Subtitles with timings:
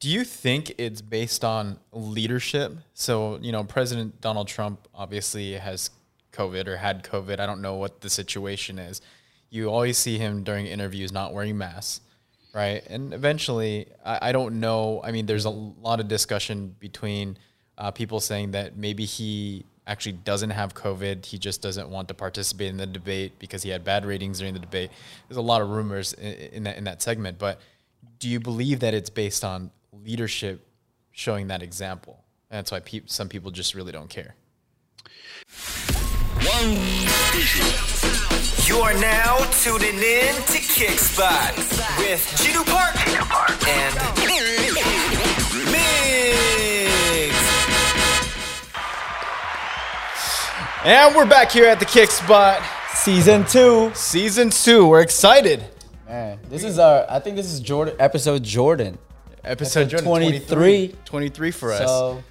[0.00, 2.72] Do you think it's based on leadership?
[2.94, 5.90] So, you know, President Donald Trump obviously has
[6.32, 7.40] COVID or had COVID.
[7.40, 9.00] I don't know what the situation is.
[9.50, 12.00] You always see him during interviews not wearing masks,
[12.54, 12.84] right?
[12.88, 15.00] And eventually, I, I don't know.
[15.02, 17.36] I mean, there's a lot of discussion between
[17.76, 21.26] uh, people saying that maybe he actually doesn't have COVID.
[21.26, 24.54] He just doesn't want to participate in the debate because he had bad ratings during
[24.54, 24.90] the debate.
[25.28, 27.38] There's a lot of rumors in, in that in that segment.
[27.38, 27.58] But
[28.20, 30.66] do you believe that it's based on leadership
[31.12, 32.24] showing that example?
[32.50, 34.34] And that's why pe- some people just really don't care.
[38.66, 41.56] You are now tuning in to Kickspot
[41.98, 42.96] with Jinu Park,
[43.68, 43.94] and
[45.72, 47.34] Migs.
[50.84, 52.62] And we're back here at the Kick Spot,
[52.94, 53.90] Season two.
[53.94, 54.86] season two.
[54.86, 55.64] We're excited.
[56.06, 57.06] Man, this is our.
[57.08, 58.98] I think this is Jordan episode Jordan.
[59.44, 60.88] Episode Episode 23.
[60.88, 60.94] 23.
[61.04, 61.78] 23 for us.
[61.80, 62.22] So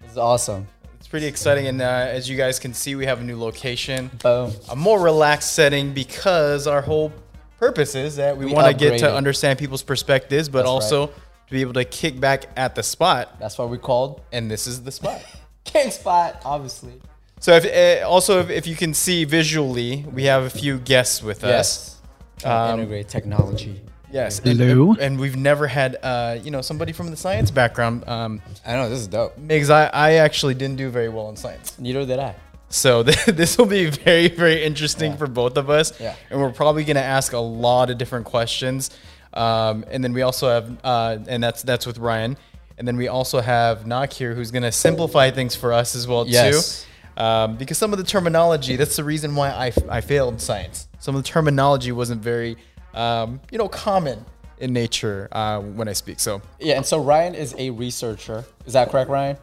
[0.00, 0.66] this is awesome.
[0.98, 1.66] It's pretty exciting.
[1.66, 4.52] And uh, as you guys can see, we have a new location, Boom.
[4.70, 7.12] a more relaxed setting because our whole
[7.58, 11.06] purpose is that we, We want to get to understand people's perspectives, but That's also
[11.08, 11.12] to
[11.50, 13.38] be able to kick back at the spot.
[13.38, 15.22] That's what we called And this is the spot.
[15.64, 16.92] King Spot, obviously.
[17.38, 21.22] So if, uh, also, if, if you can see visually, we have a few guests
[21.22, 21.98] with us.
[22.42, 22.44] Yes.
[22.44, 23.80] Um, Integrate technology.
[24.12, 24.38] Yes.
[24.40, 24.94] And, Hello.
[25.00, 28.06] and we've never had, uh, you know, somebody from the science background.
[28.06, 29.38] Um, I know this is dope.
[29.40, 31.78] Migs, I, I actually didn't do very well in science.
[31.78, 32.34] Neither did I.
[32.68, 35.16] So this will be very, very interesting Yeah.
[35.18, 35.98] for both of us.
[36.00, 36.14] Yeah.
[36.30, 38.90] And we're probably going to ask a lot of different questions.
[39.34, 42.36] Um, and then we also have, uh, and that's that's with Ryan.
[42.78, 46.06] And then we also have Nak here, who's going to simplify things for us as
[46.06, 46.84] well Yes.
[47.16, 47.22] too.
[47.22, 50.88] Um, because some of the terminology, that's the reason why I, I failed science.
[50.98, 52.56] Some of the terminology wasn't very,
[52.94, 54.24] um, you know, common
[54.58, 56.20] in nature uh, when I speak.
[56.20, 58.44] So Yeah, and so Ryan is a researcher.
[58.66, 59.36] Is that correct, Ryan?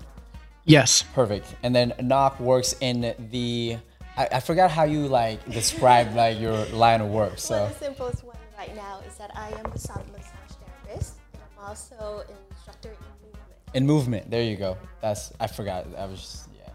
[0.66, 1.04] Yes.
[1.14, 1.56] Perfect.
[1.64, 3.78] And then Knock works in the.
[4.18, 7.32] I, I forgot how you like describe like your line of work.
[7.32, 11.16] Well, So the simplest one right now is that I am a sound massage therapist,
[11.34, 12.96] and I'm also an instructor in
[13.26, 13.56] movement.
[13.74, 14.78] in movement, there you go.
[15.02, 15.88] That's I forgot.
[15.98, 16.70] I was just yeah.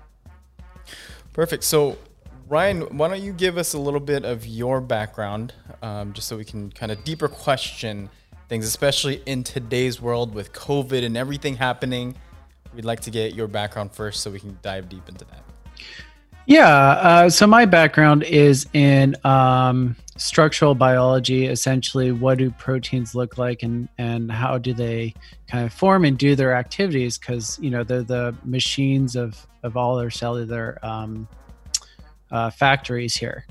[1.33, 1.65] Perfect.
[1.65, 1.97] So,
[2.49, 6.37] Ryan, why don't you give us a little bit of your background, um, just so
[6.37, 8.11] we can kind of deeper question
[8.49, 12.15] things, especially in today's world with COVID and everything happening.
[12.75, 15.43] We'd like to get your background first, so we can dive deep into that.
[16.47, 16.69] Yeah.
[16.69, 21.47] Uh, so my background is in um, structural biology.
[21.47, 25.15] Essentially, what do proteins look like, and and how do they
[25.49, 27.17] kind of form and do their activities?
[27.17, 31.27] Because you know they're the machines of of all their cellular um,
[32.35, 33.47] uh, factories here.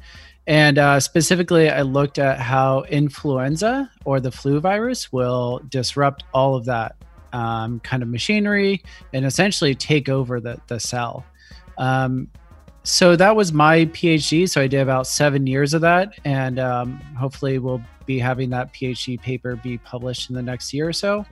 [0.46, 6.56] And uh, specifically, I looked at how influenza or the flu virus will disrupt all
[6.56, 6.98] of that
[7.32, 8.84] um, kind of machinery
[9.14, 11.26] and essentially take over the, the cell.
[11.78, 12.30] Um,
[12.84, 14.48] so that was my PhD.
[14.50, 18.74] So I did about seven years of that, and um, hopefully we'll be having that
[18.74, 21.26] PhD paper be published in the next year or so.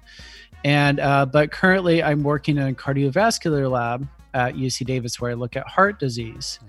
[0.63, 5.33] And uh, but currently, I'm working in a cardiovascular lab at UC Davis where I
[5.33, 6.59] look at heart disease,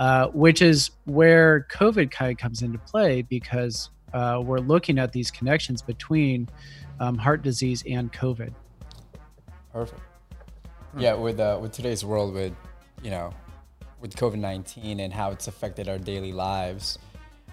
[0.00, 5.12] uh, which is where COVID kind of comes into play because uh, we're looking at
[5.12, 6.48] these connections between
[7.00, 8.50] um, heart disease and COVID.
[9.74, 10.00] Perfect.
[10.96, 12.54] Yeah, with uh, with today's world, with
[13.02, 13.34] you know,
[14.00, 16.98] with COVID nineteen and how it's affected our daily lives,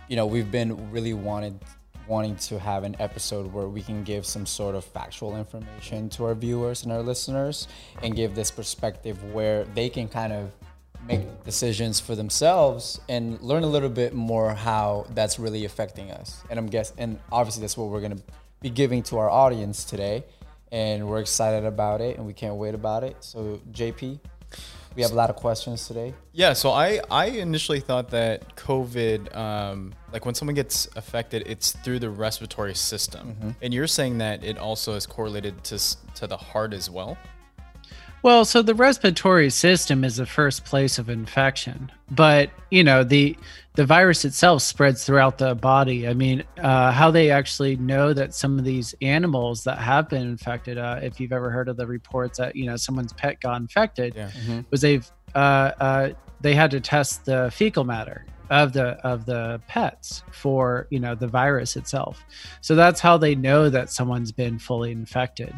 [0.07, 1.59] you know, we've been really wanted
[2.07, 6.23] wanting to have an episode where we can give some sort of factual information to
[6.23, 7.67] our viewers and our listeners,
[8.01, 10.49] and give this perspective where they can kind of
[11.05, 16.43] make decisions for themselves and learn a little bit more how that's really affecting us.
[16.49, 18.21] And I'm guess and obviously that's what we're gonna
[18.61, 20.23] be giving to our audience today.
[20.71, 23.15] And we're excited about it and we can't wait about it.
[23.21, 24.19] So JP,
[24.97, 26.13] we have a lot of questions today.
[26.33, 31.71] Yeah, so I, I initially thought that COVID, um, like when someone gets affected, it's
[31.71, 35.79] through the respiratory system, and you're saying that it also is correlated to
[36.15, 37.15] to the heart as well.
[38.23, 43.37] Well, so the respiratory system is the first place of infection, but you know the
[43.75, 46.07] the virus itself spreads throughout the body.
[46.07, 50.23] I mean, uh, how they actually know that some of these animals that have been
[50.23, 53.61] infected, uh, if you've ever heard of the reports that you know someone's pet got
[53.61, 54.31] infected, Yeah.
[54.71, 56.09] was they've uh, uh,
[56.41, 61.13] they had to test the fecal matter of the of the pets for you know
[61.15, 62.25] the virus itself.
[62.61, 65.53] So that's how they know that someone's been fully infected.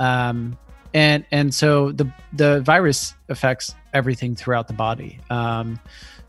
[0.00, 0.56] Um,
[0.94, 5.20] and and so the the virus affects everything throughout the body.
[5.30, 5.78] Um,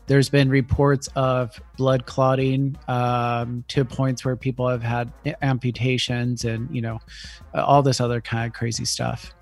[0.06, 6.74] there's been reports of blood clotting um, to points where people have had amputations and
[6.74, 6.98] you know
[7.54, 9.32] all this other kind of crazy stuff.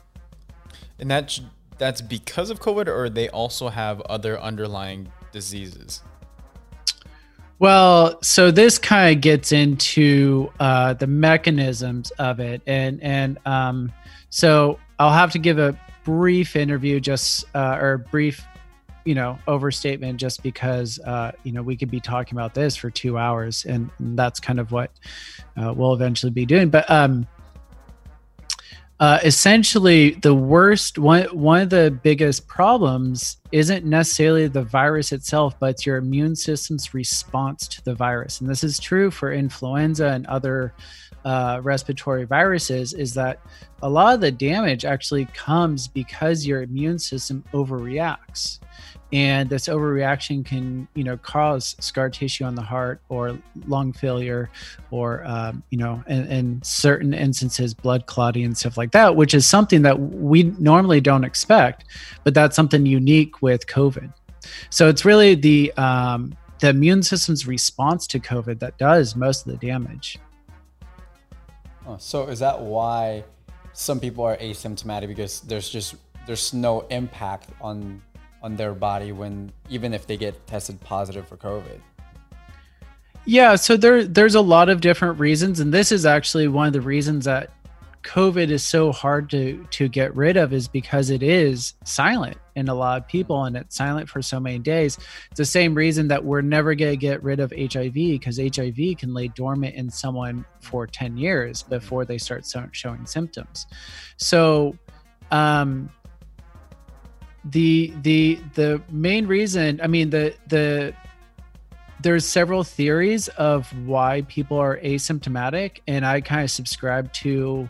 [0.99, 1.41] And that
[1.79, 6.03] that's because of COVID, or they also have other underlying diseases.
[7.61, 13.93] Well, so this kind of gets into uh, the mechanisms of it, and and um,
[14.31, 18.45] so I'll have to give a brief interview, just uh, or brief,
[19.05, 22.91] you know, overstatement, just because uh, you know we could be talking about this for
[22.91, 24.91] two hours, and, that's kind of what
[25.57, 26.69] uh, we'll eventually be doing.
[26.71, 27.27] But um,
[29.01, 35.55] uh, essentially the worst one one of the biggest problems isn't necessarily the virus itself
[35.61, 40.09] but it's your immune system's response to the virus and this is true for influenza
[40.09, 40.75] and other
[41.25, 43.41] uh, respiratory viruses is that
[43.83, 48.59] a lot of the damage actually comes because your immune system overreacts.
[49.11, 54.51] And this overreaction can you know cause scar tissue on the heart or lung failure
[54.91, 59.33] or um, you know in, in, certain instances blood clotting and stuff like that which
[59.33, 61.87] is something that we normally don't expect
[62.23, 64.13] but that's something unique with covid.
[64.69, 69.59] So it's really the um, the immune system's response to covid that does most of
[69.59, 70.19] the damage
[71.97, 73.25] so is that why
[73.73, 75.95] some people are asymptomatic because there's just
[76.27, 78.03] there's no impact on
[78.43, 81.81] on their body when even if they get tested positive for COVID?
[83.25, 86.73] Yeah, so there there's a lot of different reasons, and this is actually one of
[86.73, 87.51] the reasons that
[88.03, 92.69] COVID is so hard to to get rid of is because it is silent in
[92.69, 94.99] a lot of people, and it's silent for so many days.
[95.31, 98.99] It's the same reason that we're never going to get rid of HIV because HIV
[98.99, 103.67] can lay dormant in someone for ten years before they start so, showing symptoms.
[104.17, 104.77] So,
[105.31, 105.91] um,
[107.45, 110.93] the the the main reason i mean the the
[112.01, 117.69] there's several theories of why people are asymptomatic and i kind of subscribe to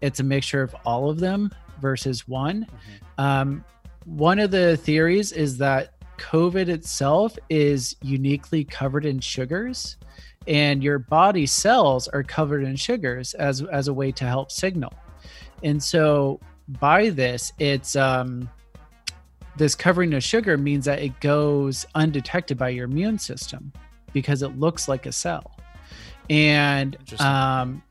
[0.00, 3.24] it's a mixture of all of them versus one mm-hmm.
[3.24, 3.64] um,
[4.04, 9.96] one of the theories is that covid itself is uniquely covered in sugars
[10.46, 14.92] and your body cells are covered in sugars as as a way to help signal
[15.62, 16.40] and so
[16.80, 18.48] by this it's um
[19.58, 23.72] this covering of sugar means that it goes undetected by your immune system
[24.12, 25.56] because it looks like a cell.
[26.30, 27.82] And um,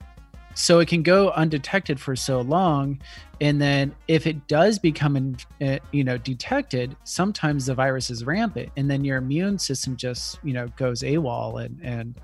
[0.53, 2.99] so it can go undetected for so long.
[3.41, 8.69] And then if it does become, uh, you know, detected, sometimes the virus is rampant
[8.77, 12.15] and then your immune system just, you know, goes AWOL and, and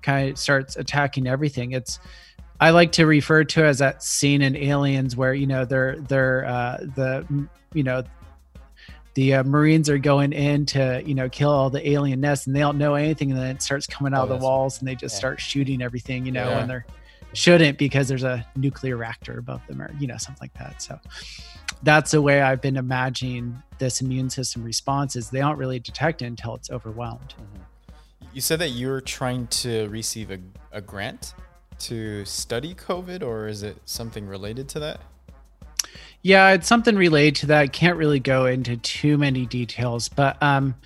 [0.00, 1.72] kind of starts attacking everything.
[1.72, 1.98] It's,
[2.62, 6.46] I like to refer to as that scene in Aliens where you know they're they're
[6.46, 7.26] uh, the
[7.74, 8.04] you know
[9.14, 12.56] the uh, Marines are going in to, you know, kill all the alien nests and
[12.56, 13.30] they don't know anything.
[13.30, 15.18] And then it starts coming out oh, of the walls and they just yeah.
[15.18, 16.58] start shooting everything, you know, yeah.
[16.60, 16.86] and they're
[17.34, 20.82] shouldn't because there's a nuclear reactor above them or, you know, something like that.
[20.82, 20.98] So
[21.82, 26.22] that's the way I've been imagining this immune system response is they don't really detect
[26.22, 27.34] it until it's overwhelmed.
[27.40, 27.62] Mm-hmm.
[28.34, 30.38] You said that you're trying to receive a,
[30.70, 31.34] a grant
[31.80, 35.00] to study COVID or is it something related to that?
[36.22, 37.72] Yeah, it's something related to that.
[37.72, 40.76] Can't really go into too many details, but um,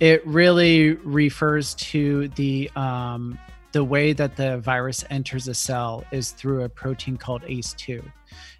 [0.00, 3.38] it really refers to the um,
[3.72, 8.04] the way that the virus enters a cell is through a protein called ACE2.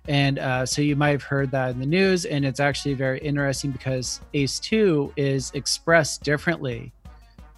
[0.09, 3.19] And uh, so you might have heard that in the news, and it's actually very
[3.19, 6.93] interesting because ACE2 is expressed differently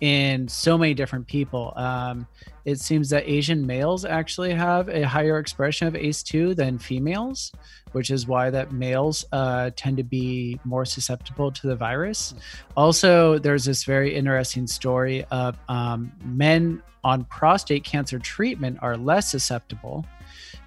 [0.00, 1.72] in so many different people.
[1.76, 2.26] Um,
[2.64, 7.52] it seems that Asian males actually have a higher expression of ACE2 than females,
[7.92, 12.34] which is why that males uh, tend to be more susceptible to the virus.
[12.76, 19.30] Also, there's this very interesting story of um, men on prostate cancer treatment are less
[19.30, 20.04] susceptible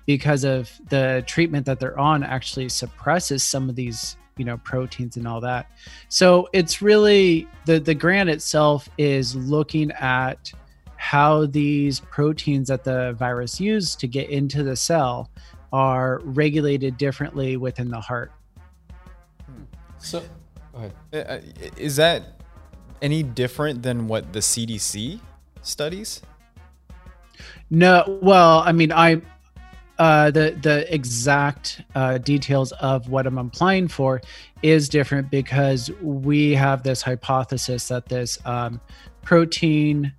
[0.05, 5.17] because of the treatment that they're on actually suppresses some of these you know proteins
[5.17, 5.69] and all that.
[6.09, 10.51] So it's really the the grant itself is looking at
[10.97, 15.29] how these proteins that the virus uses to get into the cell
[15.71, 18.31] are regulated differently within the heart.
[19.99, 20.23] So
[20.75, 21.39] uh, uh,
[21.77, 22.41] is that
[23.01, 25.19] any different than what the cdc
[25.61, 26.21] studies?
[27.69, 29.21] No well i mean i
[29.99, 34.21] uh, the the exact uh, details of what I'm applying for
[34.61, 38.79] is different because we have this hypothesis that this um,
[39.23, 40.13] protein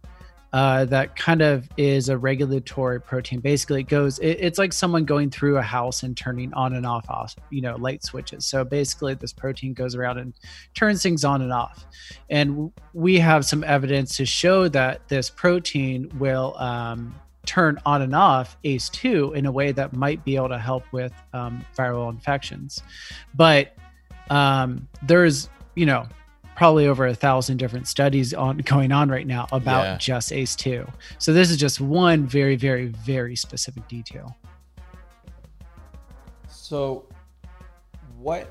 [0.53, 3.41] uh, that kind of is a regulatory protein.
[3.41, 4.19] Basically, it goes.
[4.19, 7.61] It, it's like someone going through a house and turning on and off, off, you
[7.61, 8.47] know, light switches.
[8.47, 10.33] So basically, this protein goes around and
[10.75, 11.85] turns things on and off.
[12.31, 17.15] And we have some evidence to show that this protein will um,
[17.49, 21.13] turn on and off ACE2 in a way that might be able to help with
[21.33, 22.83] um, viral infections.
[23.35, 23.75] But
[24.29, 26.07] um, there's, you know,
[26.55, 29.97] probably over a thousand different studies on going on right now about Yeah.
[29.97, 30.93] just ACE2.
[31.19, 34.37] So this is just one very, very, very specific detail.
[36.51, 37.07] So,
[38.19, 38.51] what?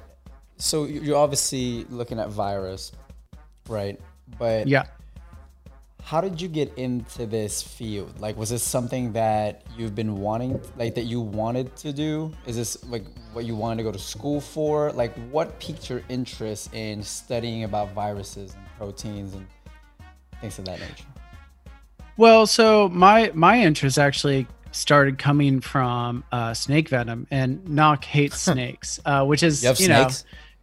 [0.58, 2.92] So you- you're obviously looking at virus,
[3.70, 4.00] right?
[4.39, 4.86] But Yeah.
[6.08, 8.18] How did you get into this field?
[8.22, 12.32] Like, was this something that you've been wanting, like that you wanted to do?
[12.46, 14.94] Is this like what you wanted to go to school for?
[14.94, 19.46] Like, what piqued your interest in studying about viruses and proteins and
[20.40, 21.04] things of that nature?
[22.16, 28.40] Well, so my my interest actually started coming from uh, snake venom, and Knock hates
[28.54, 30.08] snakes, uh, which is You you know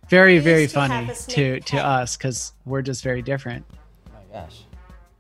[0.09, 3.67] very very funny a snake to to us because we're just very different.
[4.09, 4.65] Oh my gosh.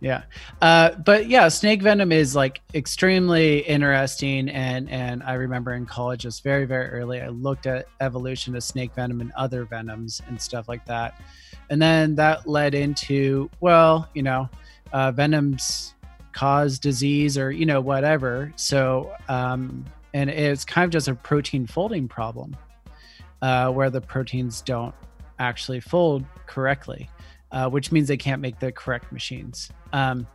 [0.04, 0.24] Yeah.
[0.60, 4.50] Uh, but yeah, snake venom is like extremely interesting.
[4.50, 8.62] And, and I remember in college, just very, very early, I looked at evolution of
[8.62, 11.18] snake venom and other venoms and stuff like that.
[11.70, 14.50] And then that led into, well, you know,
[14.92, 15.94] uh, venoms
[16.32, 18.52] cause disease or, you know, whatever.
[18.56, 22.54] So, um, and it's kind of just a protein folding problem
[23.40, 24.94] uh, where the proteins don't
[25.38, 27.08] actually fold correctly
[27.54, 29.70] uh, which means they can't make the correct machines.
[29.92, 30.26] Um,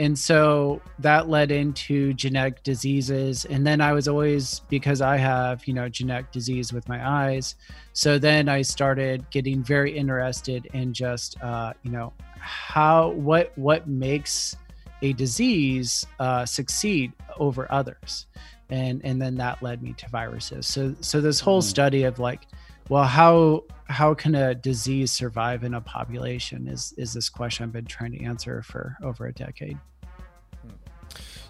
[0.00, 3.44] and so that led into genetic diseases.
[3.44, 7.54] And then I was always, because I have, you know, genetic disease with my eyes.
[7.92, 13.86] So then I started getting very interested in just, uh, you know, how, what, what
[13.86, 14.56] makes
[15.02, 18.26] a disease uh, succeed over others.
[18.70, 20.66] And, and then that led me to viruses.
[20.66, 21.70] So, so this whole Mm.
[21.74, 22.48] study of like,
[22.88, 27.72] well, how how can a disease survive in a population is is this question I've
[27.72, 29.78] been trying to answer for over a decade.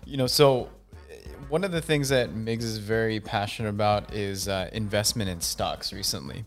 [0.04, 0.64] You know, so
[1.10, 1.14] uh,
[1.48, 5.92] one of the things that Migs is very passionate about is uh, investment in stocks
[5.92, 6.44] recently.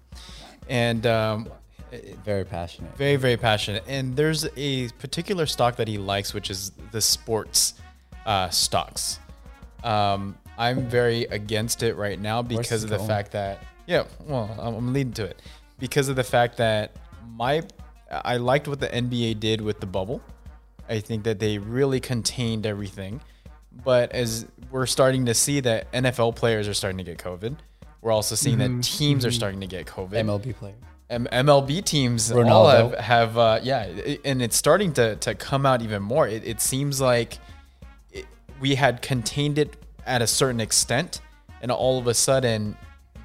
[0.70, 1.50] And um,
[2.26, 2.96] Very passionate.
[2.98, 3.84] very, very passionate.
[3.88, 7.76] And there's a particular stock that he likes, which is the sports
[8.26, 9.20] uh, stocks.
[9.84, 13.08] Um, I'm very against it right now because of the going?
[13.08, 15.42] fact that, yeah, well, I'm, I'm leading to it
[15.80, 16.96] because of the fact that
[17.36, 17.64] my,
[18.12, 20.22] I liked what the NBA did with the bubble.
[20.90, 23.22] I think that they really contained everything.
[23.84, 27.58] But as we're starting to see that NFL players are starting to get COVID,
[28.02, 30.14] we're also seeing that teams are starting to get COVID.
[30.14, 30.76] MLB player.
[31.10, 35.66] M- MLB teams all have, have uh, yeah, i- and it's starting to, to come
[35.66, 36.28] out even more.
[36.28, 37.38] It, it seems like
[38.12, 38.26] it,
[38.60, 41.22] we had contained it at a certain extent,
[41.62, 42.78] and all of a sudden,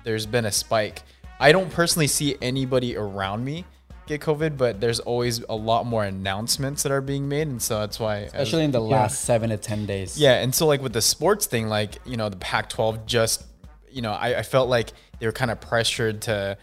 [0.04, 1.02] there's been a spike.
[1.40, 3.64] I don't personally see anybody around me
[4.06, 7.80] get COVID, but there's always a lot more announcements that are being made, and so
[7.80, 10.18] that's why, as- Especially in the last seven to ten days.
[10.18, 13.44] yeah, and so like with the sports thing, like you know, the Pac-12 just,
[13.90, 16.56] you know, I, I felt like they were kind of pressured to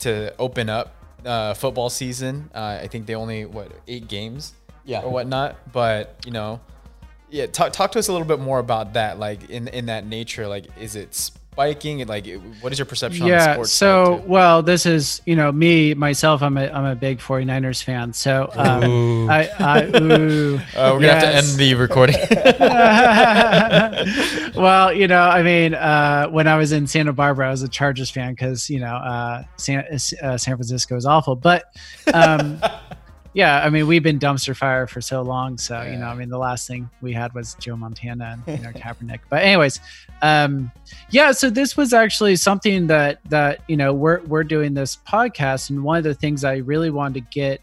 [0.00, 2.50] to open up uh, football season.
[2.54, 4.52] Uh, I think they only what eight games,
[4.84, 5.02] Yeah.
[5.02, 5.72] or whatnot.
[5.72, 6.60] But you know,
[7.30, 9.18] yeah, talk talk to us a little bit more about that.
[9.18, 12.00] Like in in that nature, like is it spiking?
[12.00, 12.26] And like,
[12.60, 13.52] what is your perception on the yeah.
[13.54, 13.72] sports?
[13.72, 16.42] So, side, well, this is you know me myself.
[16.42, 18.12] I'm a I'm a big 49ers fan.
[18.12, 22.16] So um, I I ooh, uh, we're gonna have to end the recording.
[24.60, 27.68] well, you know, I mean, uh, when I was in Santa Barbara, I was a
[27.68, 29.84] Chargers fan because you know uh, San,
[30.22, 31.36] uh, San Francisco is awful.
[31.36, 31.64] But
[32.12, 32.60] um,
[33.34, 35.58] yeah, I mean, we've been dumpster fire for so long.
[35.58, 38.64] So you know, I mean, the last thing we had was Joe Montana and you
[38.64, 39.20] know Kaepernick.
[39.28, 39.80] But anyways,
[40.22, 40.70] um,
[41.10, 41.32] yeah.
[41.32, 45.82] So this was actually something that that you know we're we're doing this podcast, and
[45.82, 47.60] one of the things I really wanted to get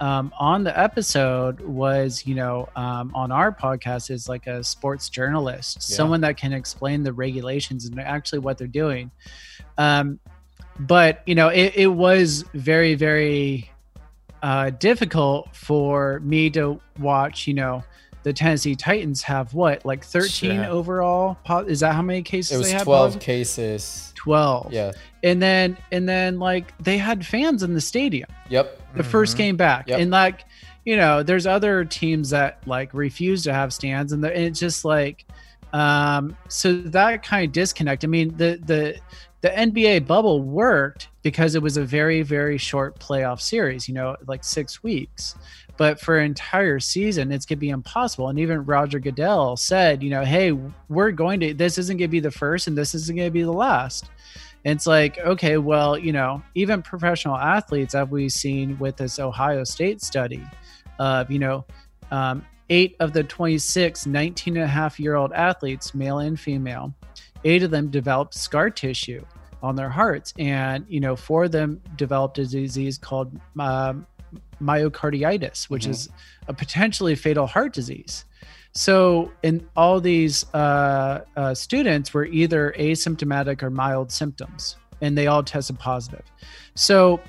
[0.00, 5.08] um, on the episode was, you know, um, on our podcast is like a sports
[5.08, 9.10] journalist, someone that can explain the regulations and actually what they're doing.
[9.76, 10.20] Um,
[10.78, 13.70] but you know, it, it was very, very
[14.42, 17.46] uh, difficult for me to watch.
[17.46, 17.84] You know,
[18.22, 20.70] the Tennessee Titans have what, like thirteen Sure.
[20.70, 21.36] overall?
[21.66, 22.82] Is that how many cases It was they had?
[22.84, 24.12] twelve cases.
[24.16, 24.72] 12.
[24.72, 24.92] Yeah.
[25.22, 28.80] And then, and then, like they had fans in the stadium Yep.
[28.96, 30.00] the first game back Yep.
[30.00, 30.44] and like
[30.84, 34.58] you know there's other teams that like refuse to have stands and, the, and it's
[34.58, 35.24] just like
[35.72, 38.98] um so that kind of disconnect i mean the the
[39.42, 44.16] the nba bubble worked because it was a very very short playoff series you know
[44.26, 45.34] like six weeks
[45.78, 48.28] but for an entire season, it's gonna be impossible.
[48.28, 50.50] And even Roger Goodell said, you know, hey,
[50.88, 51.54] we're going to.
[51.54, 54.10] This isn't gonna be the first, and this isn't gonna be the last.
[54.64, 59.62] It's like, okay, well, you know, even professional athletes, have we've seen with this Ohio
[59.62, 60.44] State study,
[60.98, 61.64] of you know,
[62.10, 66.92] um, eight of the 26 19 and a half year old athletes, male and female,
[67.44, 69.24] eight of them developed scar tissue
[69.62, 74.06] on their hearts, and you know, four of them developed a disease called um,
[74.62, 75.90] myocarditis, which Mhm.
[75.90, 76.08] is
[76.48, 78.24] a potentially fatal heart disease.
[78.72, 85.26] So, in all these uh, uh, students were either asymptomatic or mild symptoms, and they
[85.26, 86.24] all tested positive.
[86.74, 87.20] So,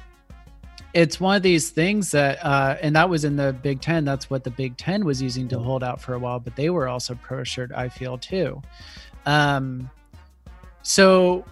[0.93, 4.05] it's one of these things that, uh, and that was in the Big Ten.
[4.05, 6.69] That's what the Big Ten was using to hold out for a while, but they
[6.69, 7.71] were also pressured.
[7.71, 8.61] I feel too.
[9.25, 9.89] Um,
[10.81, 11.45] so,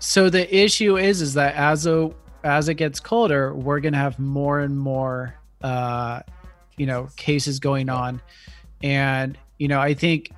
[0.00, 2.10] so the issue is, is that as a
[2.42, 6.20] as it gets colder, we're gonna have more and more, uh,
[6.76, 8.20] you know, cases going on,
[8.82, 10.30] and you know, I think,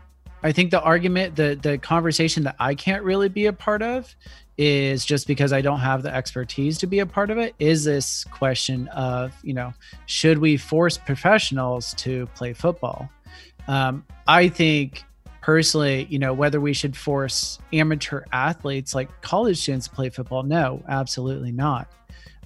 [0.42, 4.14] I think the argument, the the conversation that I can't really be a part of,
[4.59, 7.54] is just because I don't have the expertise to be a part of it.
[7.61, 9.73] Is this question of, you know,
[10.07, 13.09] should we force professionals to play football?
[13.69, 15.04] Um, I think
[15.43, 20.43] personally, you know, whether we should force amateur athletes like college students to play football,
[20.43, 21.89] no, absolutely not.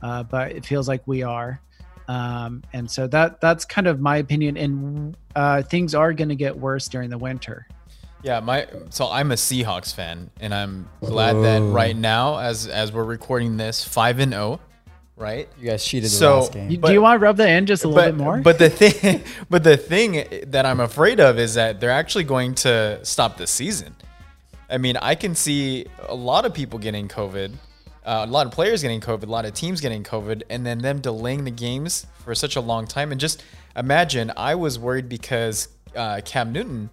[0.03, 1.61] Uh, but it feels like we are.
[2.09, 4.57] Um, and so that that's kind of my opinion.
[4.57, 7.67] And uh, things are going to get worse during the winter.
[8.23, 11.71] Yeah, my so I'm a Seahawks fan, and I'm glad that Oh.
[11.71, 14.59] right now, as as we're recording this, five and zero,
[15.17, 15.49] right?
[15.59, 16.77] You guys cheated the So- last game.
[16.81, 18.39] But- do you want to rub that in just a little but, bit more?
[18.39, 22.55] But the thing, but the thing that I'm afraid of is that they're actually going
[22.57, 23.97] to stop the season.
[24.69, 27.53] I mean, I can see a lot of people getting COVID,
[28.05, 30.79] uh, a lot of players getting COVID, a lot of teams getting COVID, and then
[30.79, 33.13] them delaying the games for such a long time.
[33.13, 33.43] And just
[33.77, 36.91] imagine, I was worried because uh, Cam Newton,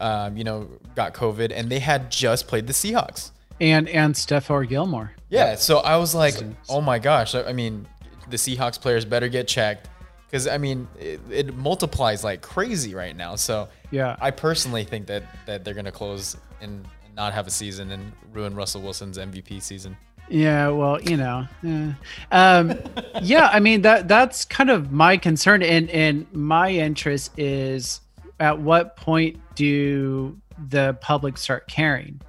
[0.00, 3.30] um, you know, got COVID, and they had just played the Seahawks.
[3.70, 5.12] And and Stephon Gilmore.
[5.30, 6.34] Yeah, so I was like,
[6.68, 7.34] oh my gosh.
[7.34, 7.86] I I mean,
[8.28, 9.88] the Seahawks players better get checked
[10.26, 13.36] because I mean, it, it multiplies like crazy right now.
[13.36, 14.16] So Yeah.
[14.20, 18.54] I personally think that that they're gonna close and not have a season and ruin
[18.54, 19.96] Russell Wilson's MVP season.
[20.28, 21.92] Yeah, well, you know, eh.
[22.32, 22.78] um,
[23.22, 23.48] yeah.
[23.52, 28.00] I mean that that's kind of my concern, and and my interest is
[28.40, 30.36] at what point do
[30.68, 32.20] the public start caring,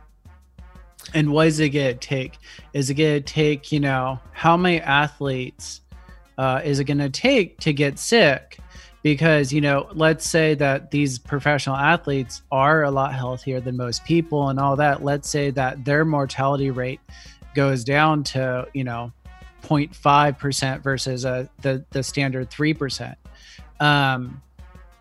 [1.13, 2.37] and what is it gonna take?
[2.73, 5.81] Is it gonna take you know how many athletes
[6.37, 8.57] uh, is it gonna take to get sick?
[9.03, 14.03] Because you know, let's say that these professional athletes are a lot healthier than most
[14.05, 15.03] people, and all that.
[15.03, 16.99] Let's say that their mortality rate
[17.53, 19.11] goes down to you know
[19.63, 23.15] 0.5% versus uh, the the standard 3%
[23.81, 24.41] um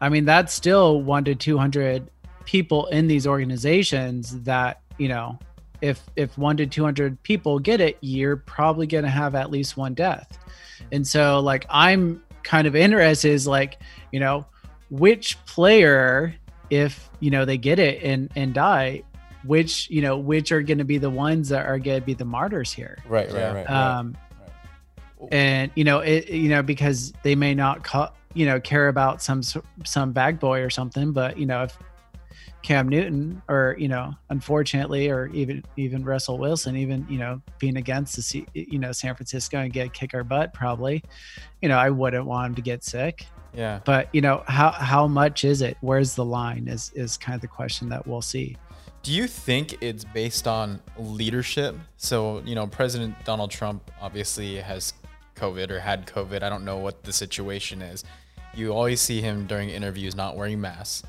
[0.01, 2.11] i mean that's still 1 to 200
[2.45, 5.38] people in these organizations that you know
[5.81, 9.77] if if 1 to 200 people get it you're probably going to have at least
[9.77, 10.39] one death
[10.93, 13.79] and so like i'm kind of interested is like
[14.13, 14.47] you know
[14.91, 16.35] which player
[16.71, 19.03] if you know they get it and and die
[19.45, 22.15] which you know which are going to be the ones that are going to be
[22.15, 23.53] the martyrs here right, right, Yeah.
[23.53, 23.99] right, right.
[23.99, 24.17] um
[25.33, 29.23] and you know it you know because they may not ca- you know care about
[29.23, 29.43] some
[29.85, 31.79] some bag boy or something but you know if
[32.64, 37.77] Cam Newton or you know unfortunately or even even Russell Wilson even you know being
[37.77, 41.05] against the C- you know San Francisco and get kick our butt probably
[41.62, 43.81] you know I wouldn't want him to get sick Yeah.
[43.85, 47.42] but you know how how much is it where's the line is is kind of
[47.42, 48.57] the question that we'll see
[49.03, 51.77] Do you think it's based on leadership?
[51.98, 54.94] So, you know, President Donald Trump obviously has
[55.37, 56.42] COVID or had COVID.
[56.42, 58.05] I don't know what the situation is.
[58.55, 61.03] You always see him during interviews not wearing masks,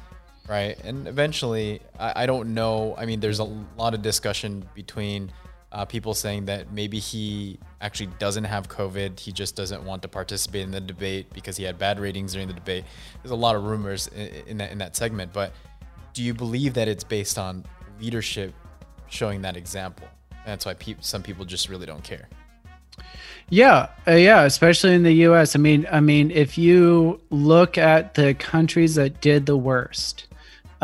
[0.47, 0.77] right?
[0.83, 2.95] And eventually, I, I don't know.
[2.97, 5.31] I mean, there's a lot of discussion between
[5.71, 9.19] uh, people saying that maybe he actually doesn't have COVID.
[9.19, 12.47] He just doesn't want to participate in the debate because he had bad ratings during
[12.47, 12.85] the debate.
[13.21, 15.51] There's a lot of rumors in, in that in that segment, but
[16.13, 17.65] do you believe that it's based on
[17.99, 18.53] leadership
[19.09, 20.07] showing that example?
[20.31, 22.29] And that's why peop some people just really don't care.
[23.49, 25.55] Yeah, uh, yeah, especially in the U.S.
[25.55, 30.27] I mean, I mean, if you look at the countries that did the worst,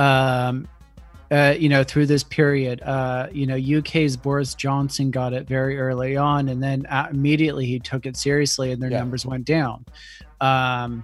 [0.02, 0.68] um,
[1.32, 5.80] uh, you know, through this period, uh, you know, UK's Boris Johnson got it very
[5.80, 9.00] early on, and then uh, immediately he took it seriously, and their Yeah.
[9.00, 9.86] numbers went down.
[10.42, 11.04] Um,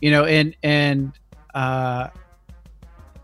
[0.00, 1.12] you know, and and
[1.54, 2.08] uh,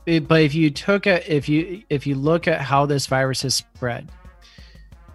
[0.07, 3.43] it- but if you took a if you if you look at how this virus
[3.43, 4.11] has spread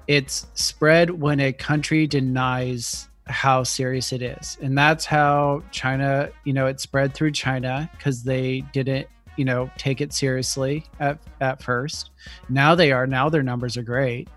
[0.07, 4.57] it's spread when a country denies how serious it is.
[4.61, 9.71] And that's how China, you know, it spread through China because they didn't, you know,
[9.77, 12.09] take it seriously at, at first.
[12.49, 14.27] Now they are, now their numbers are great.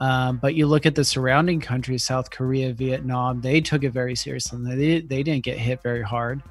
[0.00, 4.14] Um, but you look at the surrounding countries, South Korea, Vietnam, they took it very
[4.14, 4.58] seriously.
[4.76, 6.42] They, they didn't get hit very hard.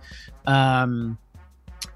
[0.48, 1.18] Um,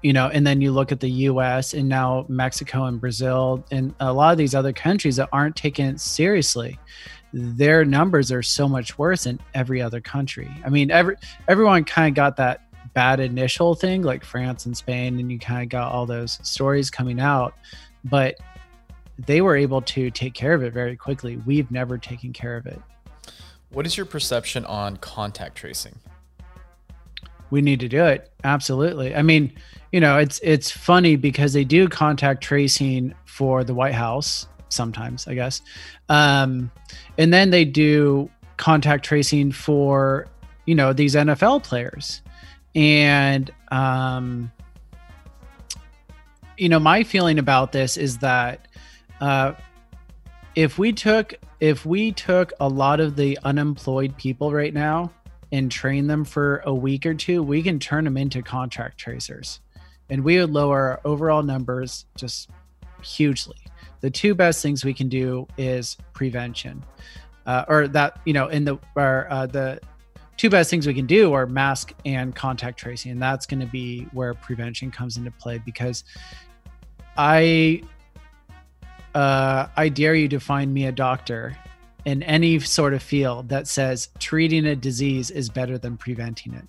[0.02, 3.94] you know, and then you look at the US and now Mexico and Brazil and
[4.00, 6.78] a lot of these other countries that aren't taking seriously.
[7.32, 10.50] Their numbers are so much worse than every other country.
[10.64, 11.16] I mean, every
[11.48, 15.62] everyone kind of got that bad initial thing like France and Spain and you kind
[15.62, 17.54] of got all those stories coming out,
[18.04, 18.36] but
[19.18, 21.36] they were able to take care of it very quickly.
[21.46, 22.80] We've never taken care of it.
[23.70, 25.94] What is your perception on contact tracing?
[27.50, 28.32] We need to do it.
[28.44, 29.14] Absolutely.
[29.14, 29.52] I mean,
[29.92, 35.26] you know, it's it's funny because they do contact tracing for the White House sometimes,
[35.26, 35.60] I guess.
[36.08, 36.70] Um,
[37.18, 40.26] and then they do contact tracing for,
[40.66, 42.22] you know, these NFL players.
[42.74, 44.52] And um
[46.60, 48.68] you know, my feeling about this is that
[49.20, 49.54] uh,
[50.54, 55.10] if we took if we took a lot of the unemployed people right now
[55.52, 59.60] and train them for a week or two, we can turn them into contract tracers,
[60.10, 62.50] and we would lower our overall numbers just
[63.02, 63.56] hugely.
[64.00, 66.84] The two best things we can do is prevention,
[67.46, 69.80] uh, or that you know, in the or uh, the
[70.40, 73.66] two best things we can do are mask and contact tracing, and that's going to
[73.66, 76.02] be where prevention comes into play because
[77.18, 77.82] I
[79.14, 81.54] uh, I dare you to find me a doctor
[82.06, 86.64] in any sort of field that says treating a disease is better than preventing it.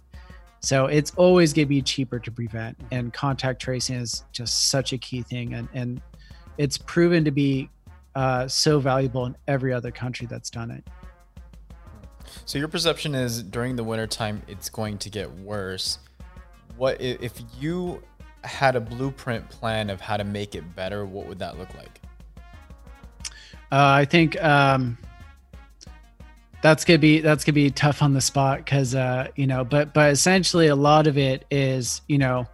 [0.60, 4.92] So it's always going to be cheaper to prevent, and contact tracing is just such
[4.92, 6.02] a key thing, and and
[6.58, 7.70] it's proven to be
[8.16, 10.84] uh, so valuable in every other country that's done it.
[12.46, 16.00] So your perception is during the wintertime it's going to get worse.
[16.78, 18.02] What if you
[18.44, 21.06] had a blueprint plan of how to make it better?
[21.06, 22.02] What would that look like?
[23.72, 24.98] Uh, I think um,
[26.62, 29.94] that's gonna be that's gonna be tough on the spot because uh, you know, but
[29.94, 32.48] but essentially a lot of it is you know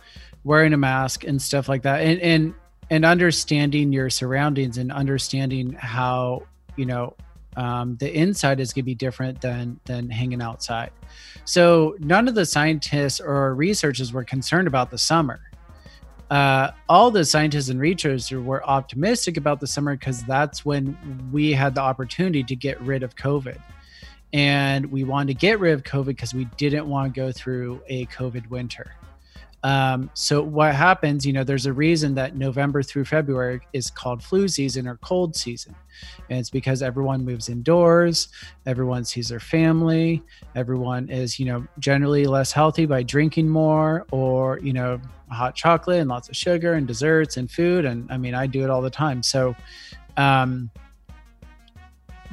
[0.44, 2.54] wearing a mask and stuff like that, and and
[2.90, 6.44] and understanding your surroundings and understanding how
[6.76, 7.16] you know
[7.58, 10.92] um, the inside is going to be different than than hanging outside.
[11.44, 15.42] So none of the scientists or researchers were concerned about the summer
[16.30, 20.98] uh, all the scientists and researchers were optimistic about the summer because that's when
[21.32, 23.60] we had the opportunity to get rid of COVID.
[24.34, 27.82] And we wanted to get rid of COVID because we didn't want to go through
[27.88, 28.92] a COVID winter.
[29.68, 34.24] Um, so what happens, you know, there's a reason that November through February is called
[34.24, 35.76] flu season or cold season.
[36.30, 38.30] And it's because everyone moves indoors,
[38.66, 40.24] everyone sees their family,
[40.56, 46.00] everyone is, you know, generally less healthy by drinking more or, you know, hot chocolate
[46.00, 47.84] and lots of sugar and desserts and food.
[47.84, 49.22] And I mean, I do it all the time.
[49.22, 49.54] So,
[50.16, 50.72] um,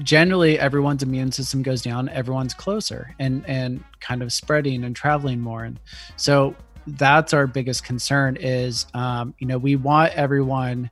[0.03, 5.39] generally everyone's immune system goes down everyone's closer and and kind of spreading and traveling
[5.39, 5.79] more and
[6.17, 6.53] so
[6.87, 10.91] that's our biggest concern is um, you know we want everyone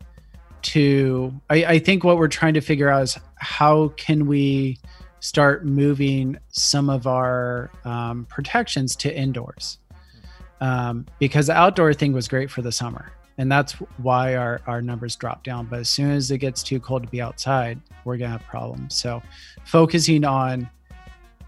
[0.63, 4.79] to I, I think what we're trying to figure out is how can we
[5.23, 9.79] start moving some of our um, protections to indoors.
[10.61, 14.83] Um, because the outdoor thing was great for the summer and that's why our, our
[14.83, 15.67] numbers drop down.
[15.67, 18.95] But as soon as it gets too cold to be outside we're to have problems.
[18.97, 19.23] So
[19.65, 20.69] focusing on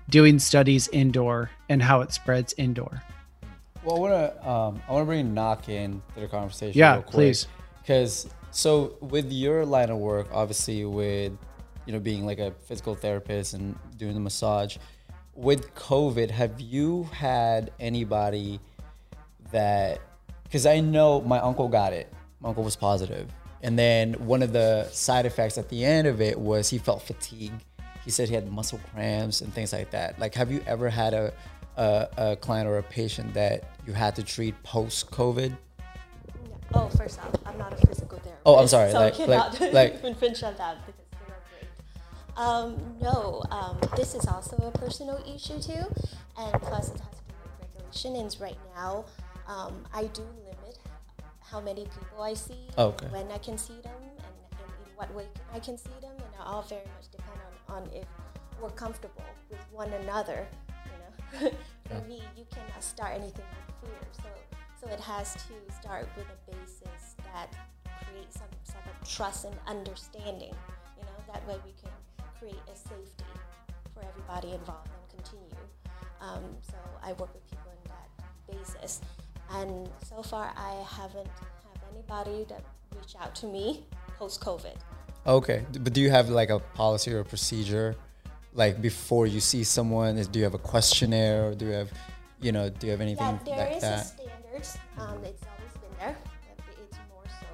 [0.09, 3.02] doing studies indoor and how it spreads indoor
[3.85, 6.79] well, I want to um, I want to bring Knock in to the conversation.
[6.79, 7.47] Yeah, please.
[7.81, 11.33] Because so with your line of work, obviously with
[11.87, 14.77] you know being like a physical therapist and doing the massage,
[15.35, 18.61] with COVID, have you had anybody
[19.53, 20.01] that?
[20.44, 22.12] Because I know my uncle got it.
[22.40, 23.29] My uncle was positive,
[23.62, 27.03] and then one of the side effects at the end of it was he felt
[27.03, 27.53] fatigue.
[28.05, 30.18] He said he had muscle cramps and things like that.
[30.18, 31.33] Like, have you ever had a
[31.76, 35.56] a, a client or a patient that you had to treat post COVID?
[36.72, 38.42] Oh, first off, I'm not a physical therapist.
[38.46, 38.90] Oh, I'm sorry.
[38.90, 42.37] So like, I cannot like, like, finish on that because you're not great.
[42.37, 45.84] Um, no, um, this is also a personal issue too,
[46.38, 48.16] and plus it has to do with regulation.
[48.16, 49.04] And right now,
[49.46, 50.78] um, I do limit
[51.40, 53.06] how many people I see, Oh, okay.
[53.08, 56.20] when I can see them, and, and in what way I can see them, and
[56.34, 58.06] it all very much depend on, on if
[58.60, 60.46] we're comfortable with one another.
[61.88, 63.44] For me, you cannot start anything
[63.83, 64.09] with fear.
[64.12, 64.29] So,
[64.81, 67.53] so it has to start with a basis that
[68.07, 70.55] creates some sort of trust and understanding.
[70.97, 71.90] You know, that way we can
[72.38, 73.25] create a safety
[73.92, 75.57] for everybody involved and continue.
[76.20, 79.01] Um, so I work with people in that basis.
[79.51, 82.62] And so far, I haven't have anybody that
[82.94, 83.85] reached out to me
[84.18, 84.77] post COVID.
[85.27, 87.97] Okay, but do you have like a policy or a procedure,
[88.54, 90.16] like before you see someone?
[90.18, 91.90] Is do you have a questionnaire or do you have,
[92.40, 94.00] you know, do you have anything That there like is that?
[94.00, 94.78] a standards.
[94.98, 96.16] Um, it's always been there.
[96.56, 97.46] but It's more so.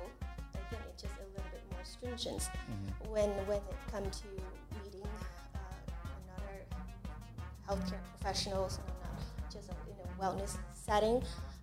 [0.55, 3.13] I think it's just a little bit more stringent Mm-hmm.
[3.13, 4.29] when when it comes to
[4.85, 5.09] meeting
[5.55, 5.59] uh,
[6.25, 6.57] another
[7.69, 9.21] healthcare professionals and not
[9.53, 11.23] just a, in a wellness setting.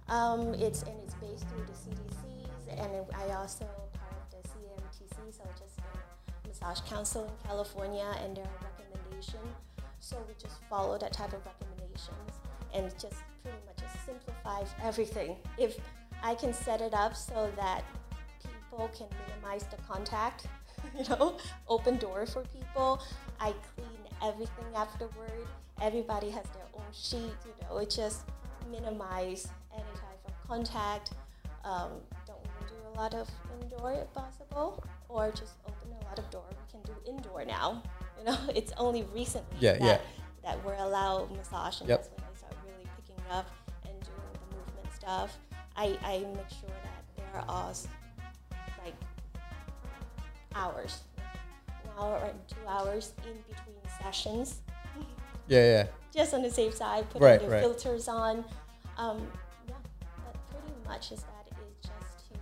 [0.10, 3.66] Um, it's and it's based through the CDCs, and I also
[4.00, 8.46] part of the CMTC, so just the Massage Council in California, and their
[9.18, 9.40] recommendation.
[10.00, 12.32] So we just follow that type of recommendations,
[12.74, 15.36] and just pretty much just simplifies everything.
[15.58, 15.78] If
[16.24, 17.84] I can set it up so that
[18.44, 20.48] people can minimize the contact,
[20.98, 23.02] you know, open door for people.
[23.40, 23.88] I clean
[24.24, 25.48] everything afterward.
[25.82, 28.24] Everybody has their own sheet, you know, it just
[28.72, 31.12] minimize any type of contact.
[31.64, 31.92] Um,
[32.26, 33.30] don't even do a lot of
[33.62, 36.46] indoor if possible, or just open a lot of door.
[36.50, 37.84] We can do indoor now.
[38.20, 39.98] You know, it's only recently Yeah, that, yeah.
[40.44, 42.00] that we're allowed massage, and Yep.
[42.00, 43.46] that's when they start really picking up
[43.86, 45.38] and doing the movement stuff.
[45.76, 47.72] I, I make sure that there are
[48.84, 48.96] like
[50.56, 51.02] hours,
[51.84, 54.62] an hour or two hours in between sessions,
[55.48, 55.88] Yeah, yeah.
[56.14, 57.62] just on the safe side, put Right, the right.
[57.62, 58.44] filters on.
[58.98, 59.28] Um,
[59.68, 59.76] yeah,
[60.26, 62.40] but pretty much is that is just to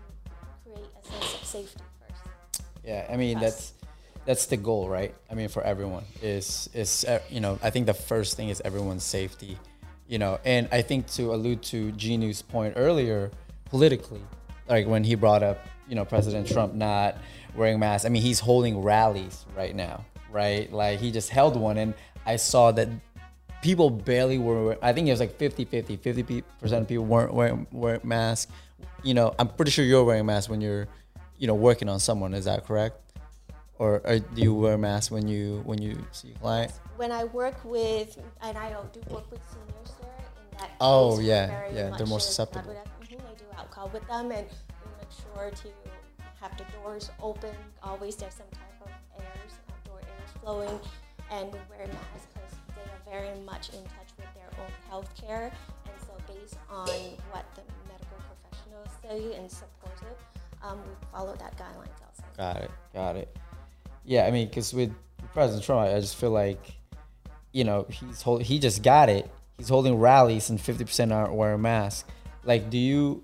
[0.64, 2.64] create a sense of safety first.
[2.86, 3.74] Yeah, I mean that's
[4.26, 5.14] that's the goal, right?
[5.30, 8.62] I mean for everyone is is uh, you know I think the first thing is
[8.66, 9.58] everyone's safety,
[10.08, 13.32] you know, and I think to allude to Ginu's point earlier,
[13.66, 14.22] politically,
[14.68, 17.18] like when he brought up you know President Trump not
[17.56, 18.06] wearing masks.
[18.06, 20.72] I mean he's holding rallies right now, right?
[20.72, 21.94] Like he just held one, and
[22.26, 22.90] I saw that
[23.66, 27.34] people barely were i think it was like 50 50 50 percent of people weren't
[27.34, 28.52] wearing, wearing masks
[29.02, 30.88] you know i'm pretty sure you're wearing a mask when you're
[31.40, 33.05] you know working on someone is that correct
[33.80, 37.12] or, or do you wear a mask when you when you see a client When
[37.12, 41.68] I work with, and I don't do work with seniors there, in that Oh, yeah,
[41.74, 42.64] yeah, they're more susceptible.
[42.74, 43.20] contact with them.
[43.20, 45.68] Mhm, I do alcohol with them, and we make sure to
[46.42, 47.56] have the doors open.
[47.84, 49.32] Always there's some type of air,
[49.70, 50.80] outdoor airs flowing,
[51.32, 55.10] and we wear masks because they are very much in touch with their own health
[55.20, 55.52] care.
[55.86, 56.88] And so, based on
[57.32, 60.18] what the medical professionals say and support it,
[60.64, 62.24] um, we follow that guidelines also.
[62.38, 63.30] got it got it
[64.06, 64.94] yeah i mean because with
[65.34, 66.76] president trump I, just feel like
[67.56, 69.32] you know he's hold, he just got it.
[69.58, 72.04] He's holding rallies and 50% aren't wearing masks.
[72.44, 73.24] Like do you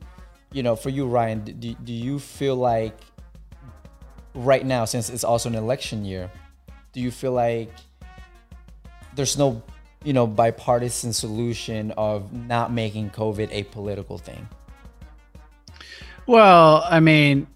[0.53, 2.97] you know for you ryan do, do you feel like
[4.33, 6.31] right now since it's also an election year
[6.93, 7.71] do you feel like
[9.15, 9.61] there's no
[10.03, 14.47] you know bipartisan solution of not making covid a political thing?
[16.27, 17.47] Well, I mean,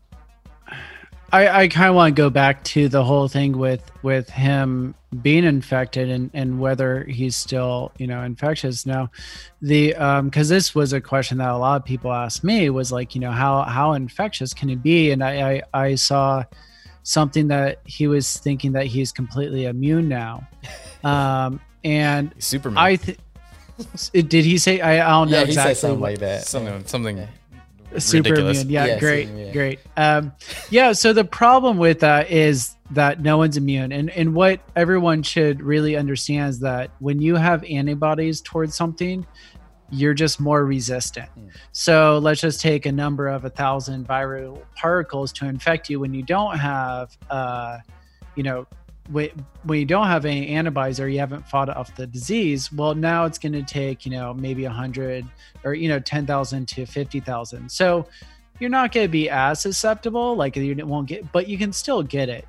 [1.36, 4.96] I, I kind of want to go back to the whole thing with with him
[5.22, 9.12] being infected and and whether he's still you know infectious now.
[9.62, 12.90] The um because this was a question that a lot of people asked me was
[12.90, 16.46] like you know how how infectious can he be and I I, I saw
[17.04, 20.48] something that he was thinking that he's completely immune now,
[21.04, 22.78] um and Superman.
[22.78, 23.20] I th-
[24.14, 27.28] did he say I, I don't know yeah he said something like that something something
[28.00, 28.62] super ridiculous.
[28.62, 28.74] immune.
[28.74, 29.52] Yeah, Yeah, great, super, yeah.
[29.54, 29.80] great.
[29.98, 30.34] Um,
[30.70, 30.92] yeah.
[30.94, 35.62] So the problem with that is that no one's immune, and and what everyone should
[35.62, 39.26] really understand is that when you have antibodies towards something,
[39.90, 41.30] you're just more resistant.
[41.30, 41.48] Hmm.
[41.72, 46.14] So let's just take a number of a thousand viral particles to infect you when
[46.14, 47.80] you don't have, uh,
[48.36, 48.68] you know.
[49.10, 49.30] When,
[49.64, 53.26] when you don't have any antibodies or you haven't fought off the disease, well, now
[53.26, 55.26] it's going to take, you know, maybe a hundred
[55.64, 57.70] or you know 10,000 to 50,000.
[57.70, 58.08] So
[58.60, 62.02] you're not going to be as susceptible like you won't get but you can still
[62.02, 62.48] get it.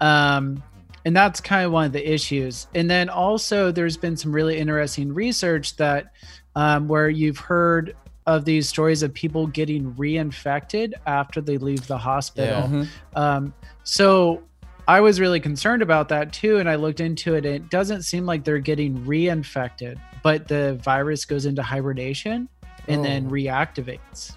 [0.00, 0.62] Um
[1.06, 2.66] and that's kind of one of the issues.
[2.74, 6.12] And then also there's been some really interesting research that
[6.56, 7.94] um, where you've heard
[8.26, 12.62] of these stories of people getting reinfected after they leave the hospital.
[12.62, 12.88] Mhm.
[13.14, 14.42] Um, so
[14.88, 17.44] I was really concerned about that too, and I looked into it.
[17.44, 22.48] And it doesn't seem like they're getting reinfected, but the virus goes into hibernation
[22.88, 23.30] and then Oh.
[23.30, 24.36] reactivates.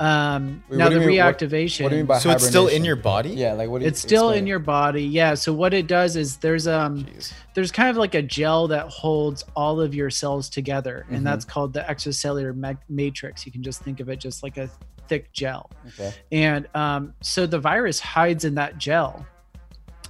[0.00, 1.82] Um, Wait, now the mean- reactivation.
[1.82, 3.30] what do you mean by so it's still in your body.
[3.30, 5.34] yeah like what do you it's still explain in your body, yeah.
[5.34, 7.32] So what it does is there's um Jeez.
[7.54, 11.16] there's kind of like a gel that holds all of your cells together, Mhm.
[11.16, 13.44] and that's called the extracellular ma- matrix.
[13.44, 14.70] You can just think of it just like a
[15.08, 19.26] thick gel okay and um, so the virus hides in that gel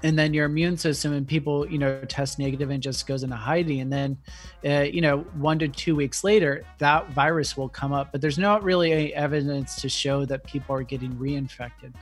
[0.03, 3.37] and then your immune system and people you know test negative and just goes into
[3.37, 3.81] hiding.
[3.81, 4.19] And then
[4.65, 8.39] uh, you know one to two weeks later that virus will come up but there's
[8.39, 11.95] not really any evidence to show that people are getting reinfected.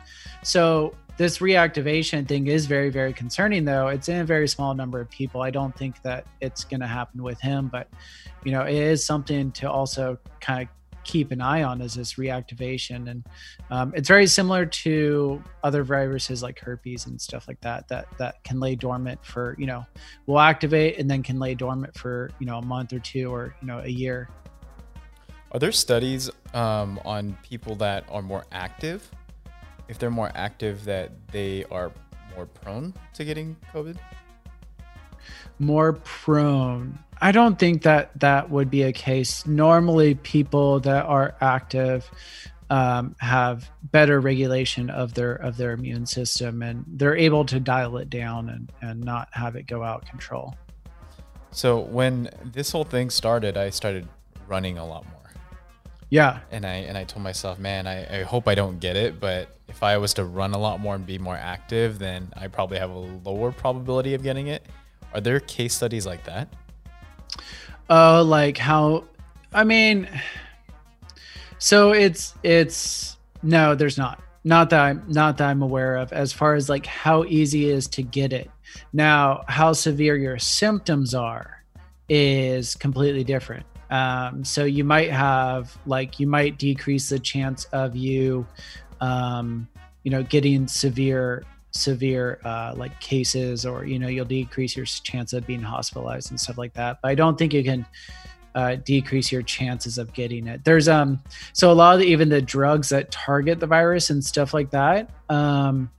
[0.43, 3.89] So this reactivation thing is very very concerning though.
[3.89, 5.43] It's in a very small number of people.
[5.43, 7.89] I don't think that it's going to happen with him but
[8.45, 10.69] you know it is something to also kind of
[11.07, 13.25] keep an eye on is this reactivation and
[13.71, 18.43] um, it's very similar to other viruses like herpes and stuff like that that that
[18.43, 19.87] can lay dormant for you know
[20.27, 23.55] will activate and then can lay dormant for you know a month or two or
[23.61, 24.29] you know a year
[25.53, 29.09] Are there studies um, on people that are more active?
[29.89, 31.93] If they're more active, that they are
[32.35, 33.97] more prone to getting COVID?
[35.59, 41.35] more prone i don't think that that would be a case normally people that are
[41.41, 42.11] active
[42.69, 47.97] um, have better regulation of their of their immune system and they're able to dial
[47.99, 50.55] it down and and not have it go out of control
[51.53, 54.07] So when this whole thing started, I started
[54.49, 55.31] running a lot more.
[56.11, 59.21] yeah and I and I told myself, man, I, I hope I don't get it,
[59.21, 62.49] but if I was to run a lot more and be more active, then I
[62.49, 64.67] probably have a lower probability of getting it.
[65.15, 66.49] Are there case studies like that?
[67.89, 69.05] Oh, like how?
[69.53, 70.09] I mean,
[71.59, 74.21] so it's it's no, there's not.
[74.45, 76.13] Not that I'm not that I'm aware of.
[76.13, 78.51] As far as like how easy it is to get it.
[78.93, 81.63] Now, how severe your symptoms are
[82.09, 83.67] is completely different.
[83.91, 88.47] Um, so you might have like you might decrease the chance of you,
[89.01, 89.69] um,
[90.03, 91.45] you know, getting severe
[91.77, 96.41] severe uh, like cases or you know you'll decrease your chance of being hospitalized and
[96.41, 96.99] stuff like that.
[97.03, 97.87] But i don't think you can
[98.55, 100.65] uh, decrease your chances of getting it.
[100.65, 104.25] There's um so a lot of the, even the drugs that target the virus and
[104.25, 105.91] stuff like that um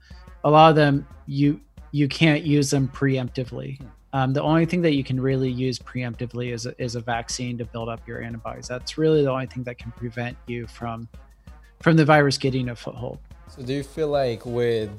[0.44, 1.60] a lot of them you
[1.92, 3.80] you can't use them preemptively.
[4.12, 7.58] Um, the only thing that you can really use preemptively is a, is a vaccine
[7.58, 8.68] to build up your antibodies.
[8.68, 11.08] That's really the only thing that can prevent you from
[11.80, 13.18] from the virus getting a foothold.
[13.48, 14.90] So do you feel like with,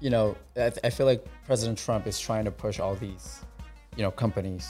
[0.00, 3.40] you know, I, I feel like President Trump is trying to push all these,
[3.96, 4.68] you know, companies,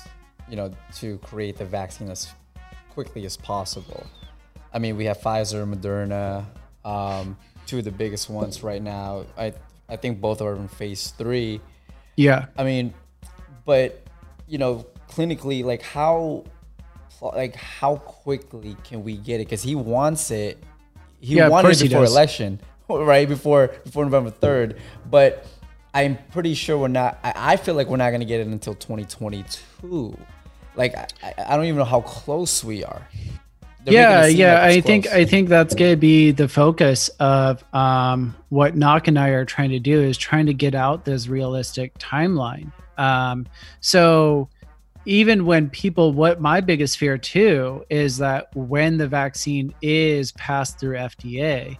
[0.48, 2.28] you know, to create the vaccine as
[2.90, 4.04] quickly as possible.
[4.72, 6.44] I mean, we have Pfizer, Moderna,
[6.84, 9.24] um, two of the biggest ones right now.
[9.38, 9.52] I
[9.88, 11.60] I think both are in phase three.
[12.16, 12.94] yeah I mean,
[13.64, 14.02] but
[14.46, 16.44] you know, clinically, like how,
[17.20, 19.44] like how quickly can we get it?
[19.46, 20.62] Because he wants it.
[21.20, 22.12] He Yeah, wanted it he before does.
[22.12, 22.60] election,
[23.04, 24.80] right before before November third.
[25.10, 25.46] But
[25.94, 27.18] I'm pretty sure we're not.
[27.22, 30.16] I, I feel like we're not gonna get it until 2022.
[30.76, 33.06] Like I, I- don't even know how close we are.
[33.84, 37.08] They're yeah yeah like i it's think i think that's going to be the focus
[37.18, 41.06] of um, what knock and i are trying to do is trying to get out
[41.06, 43.46] this realistic timeline um,
[43.80, 44.50] so
[45.06, 50.78] even when people what my biggest fear too is that when the vaccine is passed
[50.78, 51.78] through fda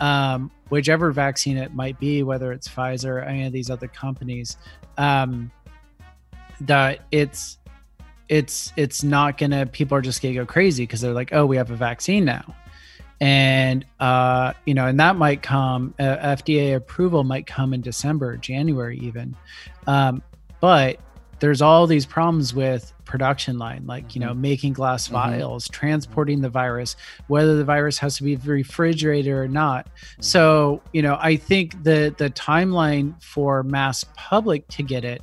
[0.00, 4.56] um, whichever vaccine it might be whether it's pfizer or any of these other companies
[4.98, 5.50] um,
[6.60, 7.58] that it's
[8.28, 11.56] it's it's not gonna people are just gonna go crazy because they're like oh we
[11.56, 12.54] have a vaccine now.
[13.20, 18.36] And uh you know and that might come uh, fda approval might come in december
[18.36, 19.36] january even.
[19.86, 20.22] Um
[20.60, 20.98] but
[21.40, 24.40] there's all these problems with production line like you know mm-hmm.
[24.40, 25.14] making glass mm-hmm.
[25.14, 26.44] vials transporting mm-hmm.
[26.44, 29.86] the virus whether the virus has to be refrigerated or not.
[30.20, 35.22] So you know i think the the timeline for mass public to get it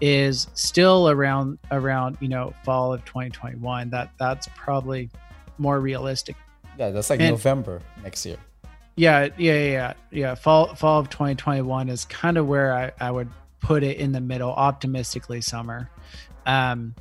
[0.00, 5.08] is still around around you know fall of 2021 that that's probably
[5.58, 6.36] more realistic.
[6.76, 8.36] Yeah, that's like and- November next year.
[8.96, 10.34] yeah yeah yeah yeah, yeah.
[10.34, 14.20] fall fall of 2021 is kind of where I, I would put it in the
[14.20, 15.88] middle optimistically summer
[16.46, 16.94] um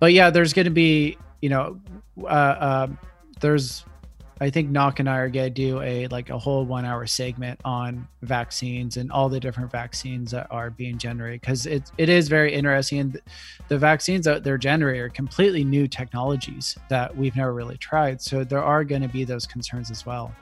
[0.00, 1.80] but yeah there's going to be you know
[2.24, 2.98] uh, um
[3.40, 3.84] there's
[4.40, 7.06] i think knock and i are going to do a like a whole one hour
[7.06, 12.08] segment on vaccines and all the different vaccines that are being generated because it, it
[12.08, 13.20] is very interesting and
[13.68, 18.42] the vaccines that they're generating are completely new technologies that we've never really tried so
[18.44, 20.32] there are going to be those concerns as well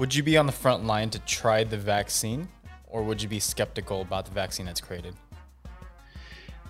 [0.00, 2.48] Would you be on the front line to try the vaccine,
[2.88, 5.14] or would you be skeptical about the vaccine that's created?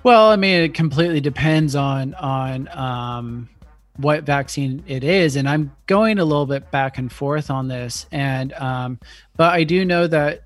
[0.03, 3.49] Well, I mean, it completely depends on on um,
[3.97, 8.07] what vaccine it is, and I'm going a little bit back and forth on this.
[8.11, 8.99] And um,
[9.37, 10.45] but I do know that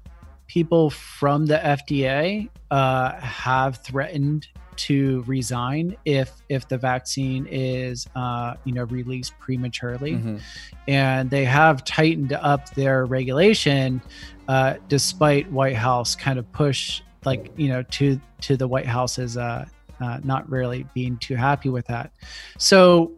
[0.48, 8.54] people from the FDA uh, have threatened to resign if if the vaccine is uh,
[8.64, 10.40] you know released prematurely, Mhm.
[10.88, 14.02] and they have tightened up their regulation
[14.48, 19.18] uh, despite White House kind of push like you know to to the White House
[19.18, 19.66] is uh,
[20.00, 22.12] uh, not really being too happy with that.
[22.58, 23.12] So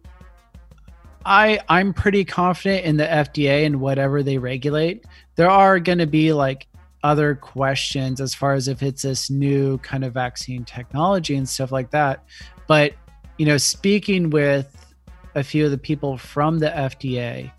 [1.25, 5.05] I I'm pretty confident in the FDA and whatever they regulate.
[5.35, 6.67] There are going to be like
[7.03, 11.73] other questions as far as if it's this new kind of vaccine technology and stuff
[11.73, 12.25] like that.
[12.67, 12.95] But
[13.39, 14.95] you know, speaking with
[15.35, 17.51] a few of the people from the FDA,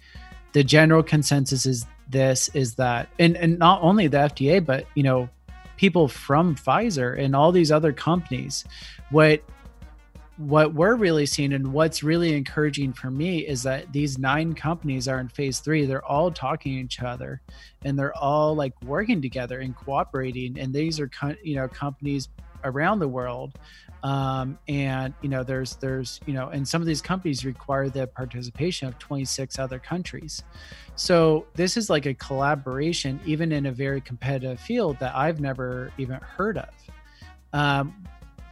[0.53, 5.03] the general consensus is this is that and, and not only the FDA, but you
[5.03, 5.29] know,
[5.77, 8.65] people from Pfizer and all these other companies,
[9.09, 9.41] what
[10.37, 15.07] what we're really seeing and what's really encouraging for me is that these nine companies
[15.07, 15.85] are in phase three.
[15.85, 17.41] They're all talking to each other
[17.83, 20.59] and they're all like working together and cooperating.
[20.59, 21.09] And these are,
[21.43, 22.29] you know, companies
[22.63, 23.57] around the world.
[24.03, 28.07] Um, and, you know, there's, there's, you know, and some of these companies require the
[28.07, 30.43] participation of 26 other countries.
[30.95, 35.91] So this is like a collaboration, even in a very competitive field that I've never
[35.97, 36.69] even heard of.
[37.53, 38.07] Um,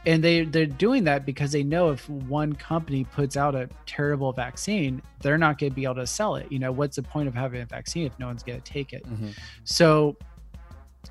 [0.06, 4.32] and they they're doing that because they know if one company puts out a terrible
[4.32, 7.28] vaccine they're not going to be able to sell it you know what's the point
[7.28, 9.30] of having a vaccine if no one's going to take it mm-hmm.
[9.64, 10.16] so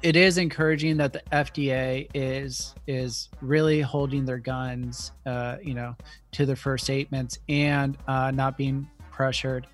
[0.02, 5.96] it is encouraging that the FDA is is really holding their guns, uh, you know,
[6.34, 9.68] to their first statements and uh, not being pressured.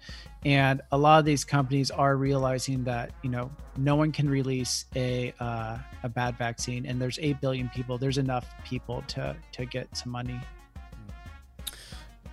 [0.44, 4.86] And a lot of these companies are realizing that you know no one can release
[4.96, 7.98] a uh, a bad vaccine and there's 8 billion people.
[7.98, 10.40] There's enough people to to get some money.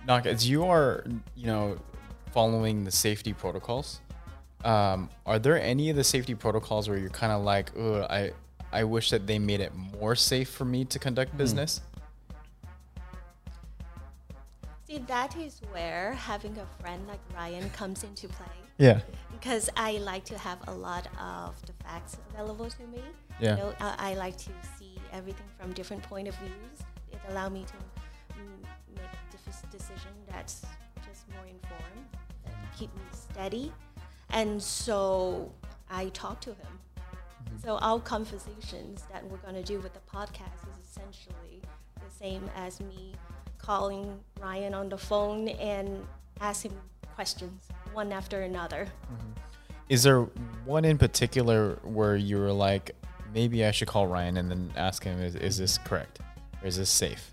[0.07, 1.77] Naka, as you are you know
[2.31, 4.01] following the safety protocols
[4.63, 8.31] um, are there any of the safety protocols where you're kind of like I
[8.71, 11.37] I wish that they made it more safe for me to conduct hmm.
[11.37, 11.81] business
[14.89, 18.47] See, that is where having a friend like Ryan comes into play.
[18.79, 19.01] Yeah.
[19.31, 23.03] Because I like to have a lot of the facts available to me.
[23.39, 23.51] Yeah.
[23.51, 24.49] You know, I, I like to
[24.79, 26.79] see everything from different point of views.
[27.11, 27.73] It allows me to
[28.33, 30.65] mm, make a decision that's
[31.07, 32.07] just more informed,
[32.45, 33.71] that keep me steady.
[34.31, 35.51] And so
[35.89, 36.57] I talk to him.
[36.97, 37.57] Mm-hmm.
[37.63, 41.61] So our conversations that we're going to do with the podcast is essentially
[41.95, 43.13] the same as me
[43.57, 46.05] calling Ryan on the phone and
[46.41, 46.73] asking
[47.15, 48.85] questions one after another.
[48.85, 49.31] Mm-hmm.
[49.89, 50.21] Is there
[50.65, 52.95] one in particular where you were like,
[53.33, 56.19] maybe I should call Ryan and then ask him, is, is this correct?
[56.61, 57.31] Or is this safe?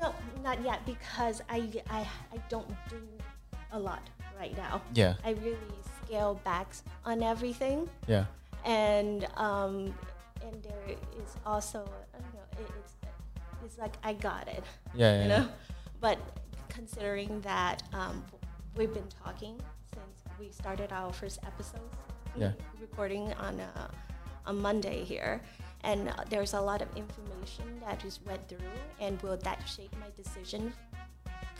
[0.00, 2.00] No, not yet because I, I,
[2.32, 2.96] I don't do
[3.72, 4.02] a lot
[4.42, 4.82] right now.
[4.94, 5.14] Yeah.
[5.24, 6.68] I really scale back
[7.04, 7.88] on everything.
[8.08, 8.24] Yeah.
[8.64, 9.94] And um,
[10.42, 11.80] and there is also,
[12.14, 12.94] you know, it, it's
[13.64, 14.64] it's like I got it.
[14.94, 15.22] Yeah, yeah.
[15.22, 15.48] You know,
[16.00, 16.18] but
[16.68, 18.24] considering that um,
[18.76, 19.54] we've been talking
[19.94, 21.94] since we started our first episodes,
[22.36, 22.52] yeah.
[22.80, 23.90] recording on a,
[24.46, 25.40] on Monday here,
[25.84, 29.94] and uh, there's a lot of information that just went through, and will that shape
[30.00, 30.72] my decision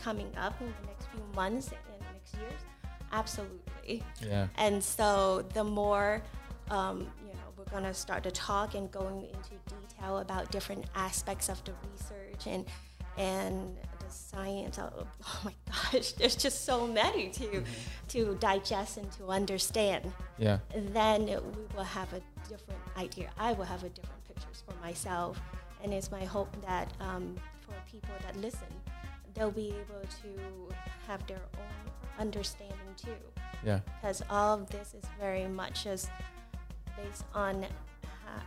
[0.01, 2.61] coming up in the next few months and next years?
[3.13, 4.03] Absolutely.
[4.25, 4.47] Yeah.
[4.57, 6.21] And so the more
[6.69, 11.49] um, you know, we're gonna start to talk and going into detail about different aspects
[11.49, 12.65] of the research and
[13.17, 14.79] and the science.
[14.79, 14.91] Oh,
[15.25, 17.63] oh my gosh, there's just so many to mm-hmm.
[18.09, 20.11] to digest and to understand.
[20.37, 20.59] Yeah.
[20.75, 23.29] Then we will have a different idea.
[23.37, 25.39] I will have a different pictures for myself,
[25.83, 28.67] and it's my hope that um, for people that listen,
[29.33, 30.73] they'll be able to
[31.07, 33.11] have their own understanding too.
[33.65, 33.79] Yeah.
[34.01, 36.09] Because all of this is very much as
[36.97, 37.65] based on
[38.25, 38.41] how,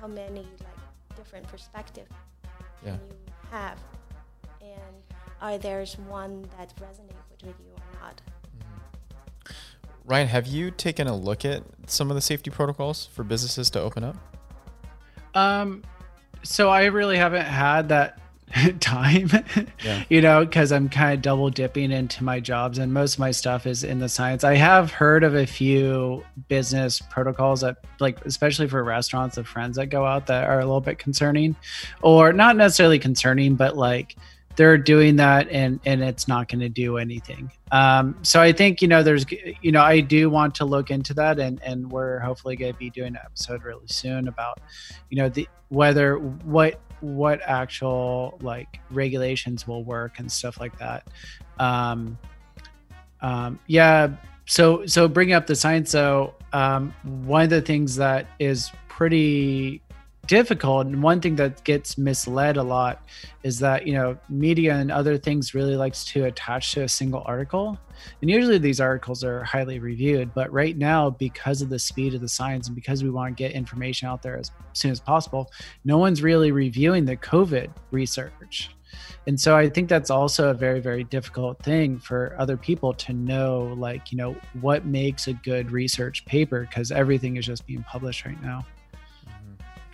[0.00, 2.10] how many like different perspectives
[2.84, 2.94] yeah.
[2.94, 3.78] you have,
[4.60, 5.02] and
[5.40, 8.20] are there's one that resonates with you or not.
[8.56, 9.52] Mm-hmm.
[10.04, 13.80] Ryan, have you taken a look at some of the safety protocols for businesses to
[13.80, 14.16] open up?
[15.34, 15.82] Um,
[16.42, 18.18] so I really haven't had that
[18.80, 19.30] time
[19.84, 20.02] yeah.
[20.08, 23.30] you know because i'm kind of double dipping into my jobs and most of my
[23.30, 28.24] stuff is in the science i have heard of a few business protocols that like
[28.24, 31.54] especially for restaurants of friends that go out that are a little bit concerning
[32.02, 34.16] or not necessarily concerning but like
[34.56, 38.82] they're doing that and and it's not going to do anything um, so i think
[38.82, 39.24] you know there's
[39.62, 42.78] you know i do want to look into that and and we're hopefully going to
[42.78, 44.58] be doing an episode really soon about
[45.08, 51.08] you know the whether what what actual like regulations will work and stuff like that.
[51.58, 52.18] Um,
[53.20, 54.10] um, yeah.
[54.46, 59.82] So so bringing up the science, though, um, one of the things that is pretty
[60.26, 60.86] difficult.
[60.86, 63.02] And one thing that gets misled a lot
[63.42, 67.22] is that you know media and other things really likes to attach to a single
[67.26, 67.78] article.
[68.20, 72.20] And usually these articles are highly reviewed but right now because of the speed of
[72.20, 75.50] the science and because we want to get information out there as soon as possible
[75.84, 78.70] no one's really reviewing the covid research.
[79.26, 83.12] And so i think that's also a very very difficult thing for other people to
[83.12, 87.84] know like you know what makes a good research paper because everything is just being
[87.84, 88.64] published right now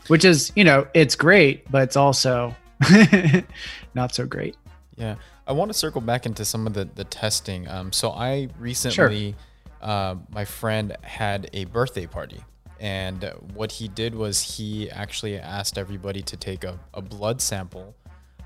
[0.09, 2.55] which is you know it's great but it's also
[3.95, 4.57] not so great
[4.97, 7.69] Yeah, I want to circle back into some of the the testing.
[7.69, 9.35] Um, so I recently,
[9.83, 12.43] uh, my friend had a birthday party,
[12.81, 17.95] and what he did was he actually asked everybody to take a, a blood sample,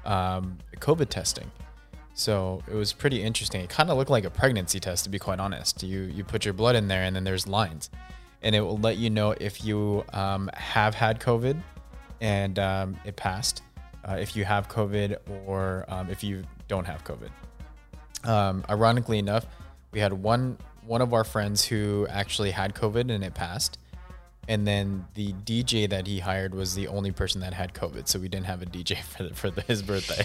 [0.05, 1.51] um, COVID testing.
[2.15, 3.61] So it was pretty interesting.
[3.63, 5.83] It kind of looked like a pregnancy test, to be quite honest.
[5.83, 7.91] You you put your blood in there, and then there's lines,
[8.43, 11.61] and it will let you know if you um, have had COVID,
[12.21, 13.63] and um, it passed.
[14.05, 17.31] Uh, if you have COVID or um, if you don't have COVID.
[18.29, 19.47] Um, ironically enough,
[19.93, 23.79] we had one one of our friends who actually had COVID and it passed,
[24.51, 28.19] and then the DJ that he hired was the only person that had COVID, so
[28.19, 30.25] we didn't have a DJ for the, for the, his birthday.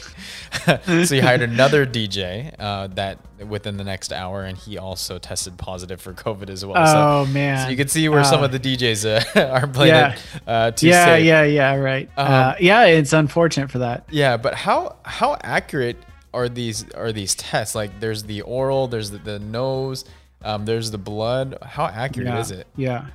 [1.06, 5.58] so he hired another DJ uh, that within the next hour, and he also tested
[5.60, 6.74] positive for COVID as well.
[6.76, 7.66] Oh, so, man.
[7.66, 9.06] So you can see where some Uh, of the DJs
[9.36, 10.14] uh, are playing yeah.
[10.16, 11.26] it uh, yeah safe.
[11.26, 15.98] yeah yeah right uh, Um, yeah it's unfortunate for that Yeah, but how how accurate
[16.34, 17.76] are these are these tests?
[17.76, 20.04] Like, there's the oral, there's the, the nose,
[20.46, 21.58] um, there's the blood.
[21.62, 22.68] How accurate yeah, is it?
[22.76, 23.08] Yeah,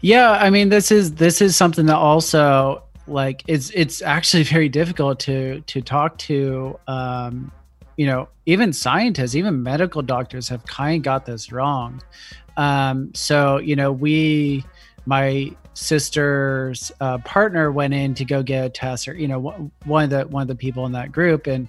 [0.00, 0.32] yeah.
[0.32, 5.20] I mean, this is this is something that also like it's it's actually very difficult
[5.20, 6.78] to to talk to.
[6.88, 7.52] Um,
[7.96, 12.02] you know, even scientists, even medical doctors have kind of got this wrong.
[12.56, 14.64] Um, so you know, we
[15.06, 19.70] my sister's uh, partner went in to go get a test, or you know, one
[19.84, 21.68] one of the one of the people in that group, and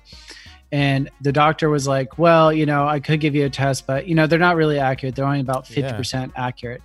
[0.73, 4.07] and the doctor was like, "Well, you know, I could give you a test, but
[4.07, 5.15] you know, they're not really accurate.
[5.15, 5.95] They're only about fifty Yeah.
[5.95, 6.81] percent accurate."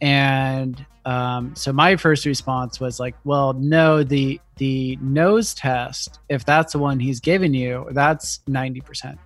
[0.00, 6.44] And um, so my first response was like, "Well, no, the the nose test, if
[6.44, 9.18] that's the one he's giving you, that's ninety percent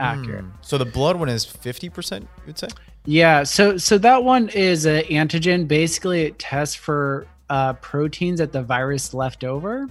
[0.00, 2.28] accurate." So the blood one is fifty percent.
[2.46, 2.68] You'd say?
[3.04, 5.66] Yeah, so so that one is an antigen.
[5.66, 9.88] Basically, it tests for uh, proteins that the virus left over.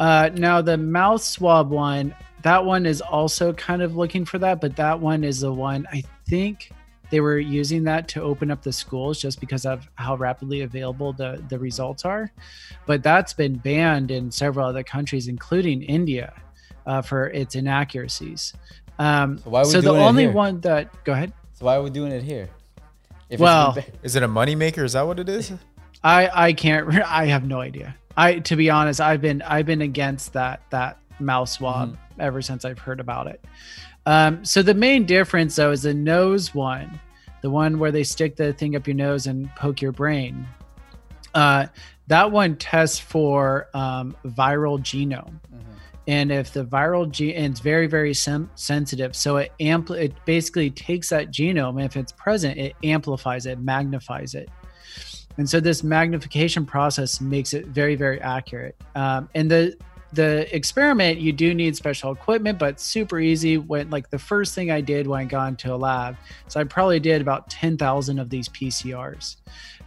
[0.00, 4.60] Uh, now the mouth swab one, that one is also kind of looking for that,
[4.60, 6.70] but that one is the one I think
[7.10, 11.12] they were using that to open up the schools just because of how rapidly available
[11.12, 12.30] the the results are.
[12.86, 16.34] But that's been banned in several other countries, including India,
[16.86, 18.52] uh, for its inaccuracies.
[18.98, 20.32] Um, So why are we so the doing it only here?
[20.32, 21.32] one that go ahead.
[21.54, 22.48] So why are we doing it here?
[23.30, 24.84] If Well- been ba- Is it a moneymaker?
[24.84, 25.52] Is that what it is?
[26.04, 26.88] I I can't.
[27.06, 27.96] I have no idea.
[28.16, 32.64] I to be honest, I've been I've been against that that mouse swab ever since
[32.64, 33.44] I've heard about it.
[34.06, 37.00] Um, so the main difference though is the nose one,
[37.42, 40.46] the one where they stick the thing up your nose and poke your brain.
[41.34, 41.66] Uh,
[42.06, 45.38] that one tests for um, viral genome.
[46.08, 50.24] And if the viral gene, and it's very, very sem- sensitive, so it ampli- it
[50.24, 54.48] basically takes that genome, and if it's present, it amplifies it, magnifies it.
[55.36, 58.74] And so this magnification process makes it very, very accurate.
[58.94, 59.76] Um, and the
[60.12, 63.58] the experiment, you do need special equipment, but super easy.
[63.58, 66.16] When like the first thing I did when I got into a lab,
[66.48, 69.36] so I probably did about ten thousand of these PCRs.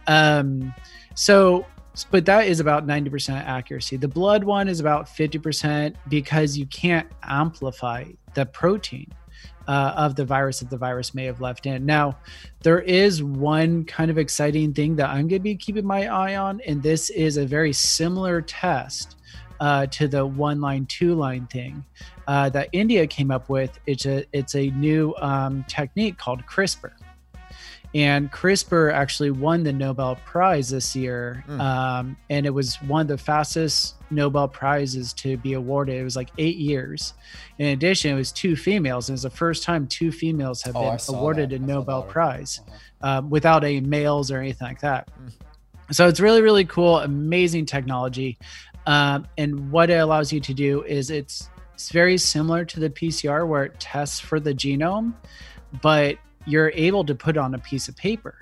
[0.06, 0.74] Um,
[1.14, 1.66] so,
[2.10, 3.96] but that is about ninety percent accuracy.
[3.96, 8.04] The blood one is about fifty percent because you can't amplify
[8.34, 9.12] the protein
[9.66, 11.84] uh, of the virus that the virus may have left in.
[11.84, 12.16] Now,
[12.62, 16.36] there is one kind of exciting thing that I'm going to be keeping my eye
[16.36, 19.16] on, and this is a very similar test
[19.62, 21.84] uh, to the one line, two line thing
[22.26, 23.70] uh, that India came up with.
[23.86, 26.90] It's a it's a new um, technique called CRISPR.
[27.94, 31.44] And CRISPR actually won the Nobel Prize this year.
[31.46, 35.96] Um, and it was one of the fastest Nobel Prizes to be awarded.
[35.96, 37.12] It was like eight years.
[37.58, 39.10] In addition, it was two females.
[39.10, 41.60] It was the first time two females have Oh, been awarded that.
[41.60, 42.02] a I Nobel.
[42.04, 42.60] Prize
[43.02, 45.08] um, without any males or anything like that.
[45.90, 48.38] So it's really, really cool, amazing technology.
[48.86, 52.90] Um, and what it allows you to do is it's it's very similar to the
[52.90, 55.14] PCR where it tests for the genome,
[55.80, 56.16] but
[56.46, 58.38] you're able to put on a piece of paper.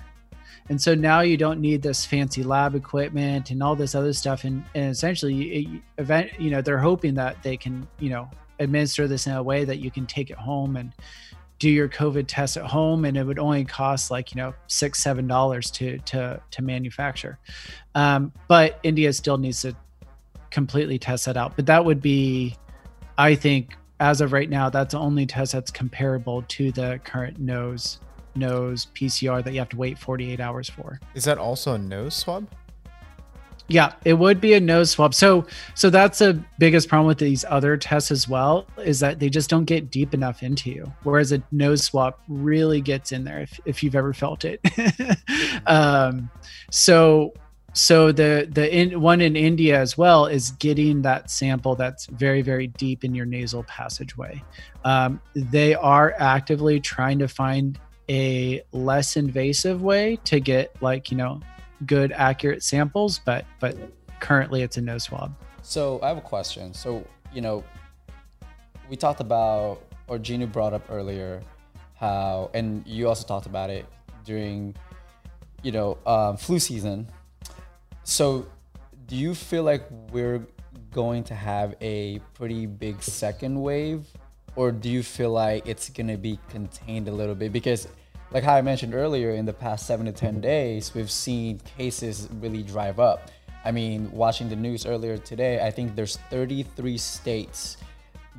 [0.68, 4.44] And so now you don't need this fancy lab equipment and all this other stuff.
[4.44, 9.26] And, and essentially, event, you know, they're hoping that they can, you know, administer this
[9.26, 10.92] in a way that you can take it home and
[11.58, 15.00] do your COVID test at home, and it would only cost like you know six
[15.02, 17.38] seven dollars to to to manufacture.
[17.94, 19.76] Um, but India still needs to
[20.50, 21.56] completely test that out.
[21.56, 22.56] But that would be,
[23.18, 27.38] I think, as of right now, that's the only test that's comparable to the current
[27.38, 28.00] nose
[28.34, 31.00] nose PCR that you have to wait 48 hours for.
[31.14, 32.48] Is that also a nose swab?
[33.70, 35.14] Yeah, it would be a nose swab.
[35.14, 39.28] So so that's the biggest problem with these other tests as well is that they
[39.28, 40.92] just don't get deep enough into you.
[41.04, 44.60] Whereas a nose swab really gets in there if, if you've ever felt it.
[45.66, 46.30] um,
[46.70, 47.32] so
[47.72, 52.42] so the the in, one in India as well is getting that sample that's very
[52.42, 54.42] very deep in your nasal passageway.
[54.84, 61.16] Um, they are actively trying to find a less invasive way to get like you
[61.16, 61.40] know
[61.86, 63.76] good accurate samples but but
[64.18, 66.74] currently it's a nose swab So I have a question.
[66.74, 67.64] So you know,
[68.88, 71.42] we talked about, or Ginu brought up earlier,
[71.96, 73.86] how, and you also talked about it
[74.24, 74.74] during,
[75.62, 77.06] you know, um, flu season.
[78.10, 78.48] So,
[79.06, 80.44] do you feel like we're
[80.90, 84.04] going to have a pretty big second wave,
[84.56, 87.52] or do you feel like it's gonna be contained a little bit?
[87.52, 87.86] Because,
[88.32, 92.28] like how I mentioned earlier, in the past seven to ten days, we've seen cases
[92.40, 93.30] really drive up.
[93.64, 97.76] I mean, watching the news earlier today, I think there's 33 states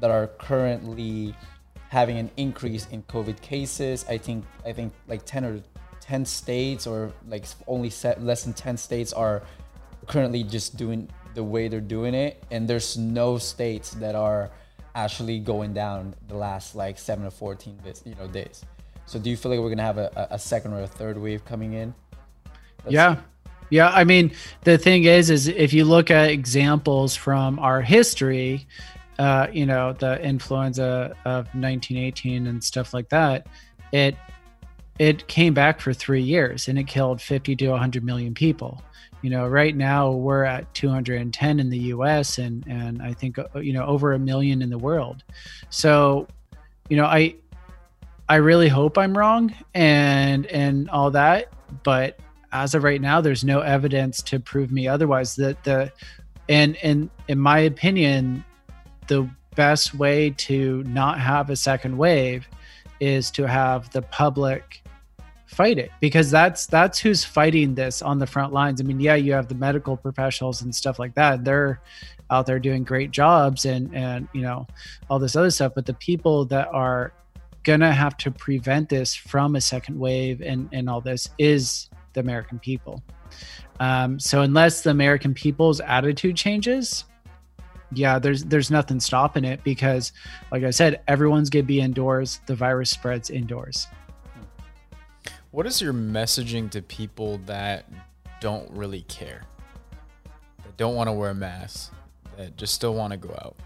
[0.02, 1.34] that are currently
[1.88, 4.04] having an increase in COVID cases.
[4.10, 5.64] I think I think like 10 or
[6.02, 9.44] 10 states or like only less than 10 states are
[10.12, 14.52] currently just doing the way they're doing it and there's no states that are
[14.94, 18.66] actually going down the last like 7 to 14 days, you know days.
[19.06, 21.18] So do you feel like we're going to have a, a second or a third
[21.18, 21.96] wave coming in?
[22.84, 23.16] That's- yeah
[23.72, 24.32] yeah i mean
[24.64, 28.68] the thing is is if you look at examples from our history
[29.18, 33.48] uh you know the influenza of 1918 and stuff like that
[33.92, 34.16] it
[35.00, 38.84] it came back for three years and it killed 50 to 100 million people
[39.22, 43.46] you know right now we're at 210 in the us and and i think uh,
[43.60, 45.24] you know over a million in the world.
[45.70, 46.28] So
[46.90, 47.36] you know i
[48.30, 51.54] i really hope i'm wrong and and all that
[51.84, 52.20] but
[52.52, 55.36] as of right now there's no evidence to prove me otherwise.
[55.36, 55.92] That the
[56.50, 58.44] and and in my opinion
[59.08, 62.48] the best way to not have a second wave
[63.00, 64.81] is to have the public
[65.52, 69.16] fight it because that's that's who's fighting this on the front lines i mean yeah
[69.16, 71.82] you have the medical professionals and stuff like that they're
[72.30, 74.66] out there doing great jobs and and you know
[75.10, 77.12] all this other stuff but the people that are
[77.64, 82.20] gonna have to prevent this from a second wave and and all this is the
[82.20, 83.02] American people.
[83.80, 87.06] Um, so unless the American people's attitude changes,
[87.94, 90.14] yeah, there's there's nothing stopping it because,
[90.52, 92.42] like I said, everyone's gonna be indoors.
[92.46, 93.88] The virus spreads indoors.
[95.52, 97.84] What is your messaging to people that
[98.40, 99.44] don't really care?
[100.64, 101.92] That don't want to wear masks,
[102.38, 103.58] that just still want to go out?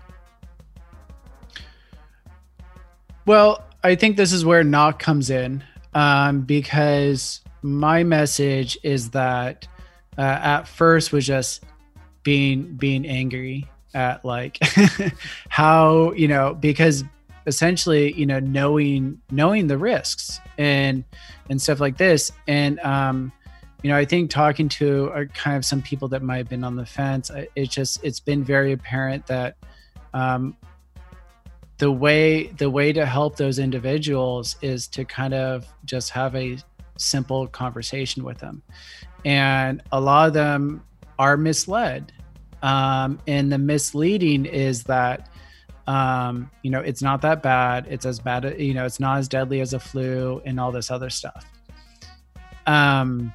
[3.27, 5.63] Well, I think this is where knock comes in
[5.93, 9.67] um, because my message is that
[10.17, 11.65] uh, at first was just
[12.23, 14.57] being being angry at like
[15.49, 17.03] how you know because
[17.47, 21.03] essentially you know knowing knowing the risks and
[21.49, 22.31] and stuff like this.
[22.47, 23.31] And um
[23.83, 26.63] you know i think talking to uh, kind of some people that might have been
[26.63, 29.57] on the fence I- it just it's been very apparent that
[30.13, 30.55] um
[31.77, 36.57] the way the way to help those individuals is to kind of just have a
[36.97, 38.61] simple conversation with them.
[39.25, 40.83] And a lot of them
[41.19, 42.13] are misled.
[42.61, 45.29] Um, and the misleading is that
[45.87, 47.87] um, you know it's not that bad.
[47.89, 50.91] It's as bad you know it's not as deadly as a flu and all this
[50.91, 51.45] other stuff.
[52.67, 53.33] Um,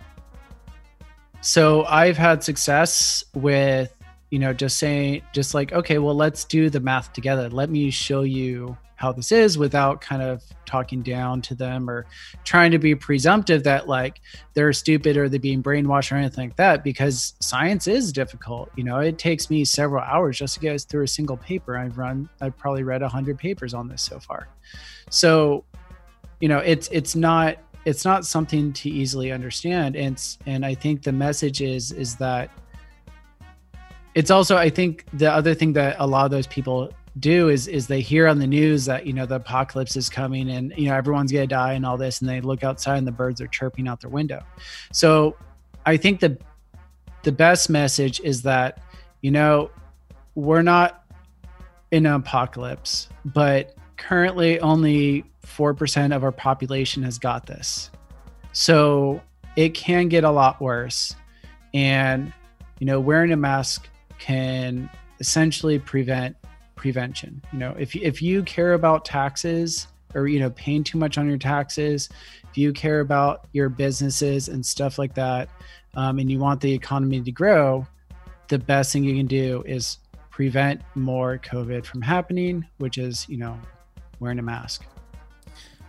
[1.43, 3.95] so i've had success with
[4.31, 7.49] you know just saying just like okay well let's do the math together.
[7.49, 12.05] Let me show you how this is without kind of talking down to them or
[12.45, 14.21] trying to be presumptive that like
[14.53, 18.71] they're stupid or they're being brainwashed or anything like that because science is difficult.
[18.77, 21.79] You know it takes me several hours just to get through a single paper.
[21.79, 24.49] I've run i've probably read 100 papers on this so far.
[25.09, 25.65] So
[26.41, 29.97] you know it's it's not it's not something to easily understand.
[29.97, 32.51] And and i think the message is is that
[34.15, 37.69] it's also i think the other thing that a lot of those people do is
[37.69, 40.89] is they hear on the news that you know the apocalypse is coming and you
[40.89, 43.47] know everyone's gonna die and all this and they look outside and the birds are
[43.49, 44.43] chirping out their window
[44.93, 45.37] so
[45.87, 46.37] i think the
[47.23, 48.81] the best message is that
[49.21, 49.71] you know
[50.35, 51.05] we're not
[51.91, 57.91] in an apocalypse but currently only 4% of our population has got this.
[58.53, 59.21] So
[59.57, 61.15] it can get a lot worse.
[61.75, 62.33] And,
[62.79, 64.91] you know, wearing a mask can
[65.21, 66.37] essentially prevent
[66.81, 67.43] prevention.
[67.53, 71.29] You know, if, if you care about taxes or, you know, paying too much on
[71.29, 72.09] your taxes,
[72.51, 75.51] if you care about your businesses and stuff like that,
[75.95, 77.87] um, and you want the economy to grow,
[78.49, 79.99] the best thing you can do is
[80.31, 83.61] prevent more COVID from happening, which is, you know,
[84.19, 84.87] wearing a mask.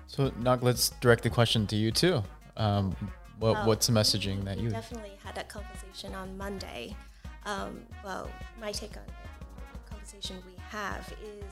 [0.07, 2.21] So, Nog, let's direct the question to you too.
[2.57, 2.93] Um,
[3.39, 4.69] what, Well, what's the messaging that you?
[4.69, 6.95] definitely had that conversation on Monday.
[7.45, 8.29] Um, well,
[8.59, 11.51] my take on the conversation we have is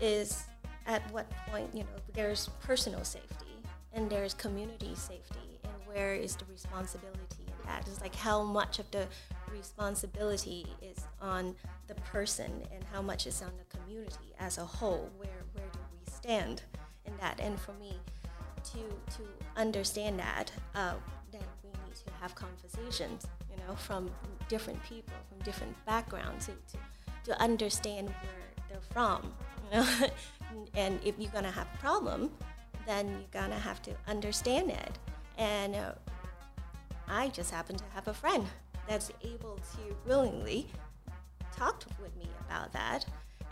[0.00, 0.44] is
[0.86, 3.54] at what point you know there's personal safety
[3.94, 7.86] and there's community safety, and where is the responsibility in that?
[7.86, 9.06] It's like how much of the
[9.52, 11.54] responsibility is on
[11.86, 15.10] the person and how much is on the community as a whole.
[15.16, 16.62] Where where do we stand
[17.06, 17.38] in that?
[17.40, 17.98] And for me,
[18.64, 18.78] to
[19.16, 19.22] to
[19.56, 20.94] understand that, uh,
[21.30, 24.10] then we need to have conversations, you know, from
[24.48, 26.78] different people, from different backgrounds, to, to,
[27.24, 29.32] to understand where they're from,
[29.64, 29.86] you know.
[30.74, 32.30] and if you're gonna have a problem,
[32.86, 34.98] then you're gonna have to understand it.
[35.38, 35.92] And uh,
[37.08, 38.46] I just happen to have a friend
[38.88, 40.66] that's able to willingly
[41.56, 43.06] talk with me about that,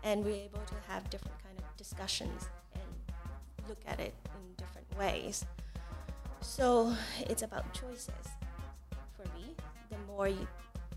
[0.04, 4.86] and we're able to have different kind of discussions and look at it in different
[4.98, 5.44] ways.
[6.40, 8.10] So it's about choices.
[9.16, 9.54] For me,
[9.90, 10.46] the more you,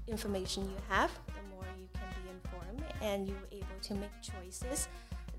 [0.07, 4.87] information you have, the more you can be informed, and you're able to make choices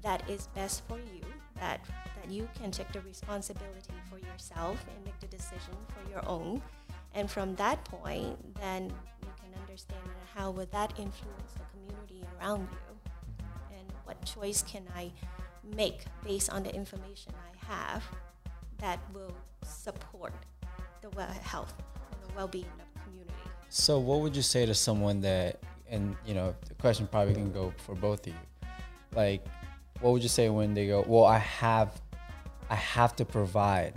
[0.03, 1.23] that is best for you.
[1.57, 1.81] That
[2.17, 6.63] that you can take the responsibility for yourself and make the decision for your own.
[7.15, 8.93] And from that point, then
[9.23, 10.01] you can understand
[10.35, 15.11] how would that influence the community around you and what choice can I
[15.75, 18.05] make based on the information I have
[18.79, 20.35] that will support
[21.01, 21.75] the well health
[22.13, 23.33] and the well-being of the community.
[23.71, 25.59] So, what would you say to someone that,
[25.91, 28.39] and you know, the question probably can go for both of you.
[29.15, 29.45] Like,
[30.01, 32.01] what would you say when they go, "Well, I have,
[32.71, 33.95] I have to provide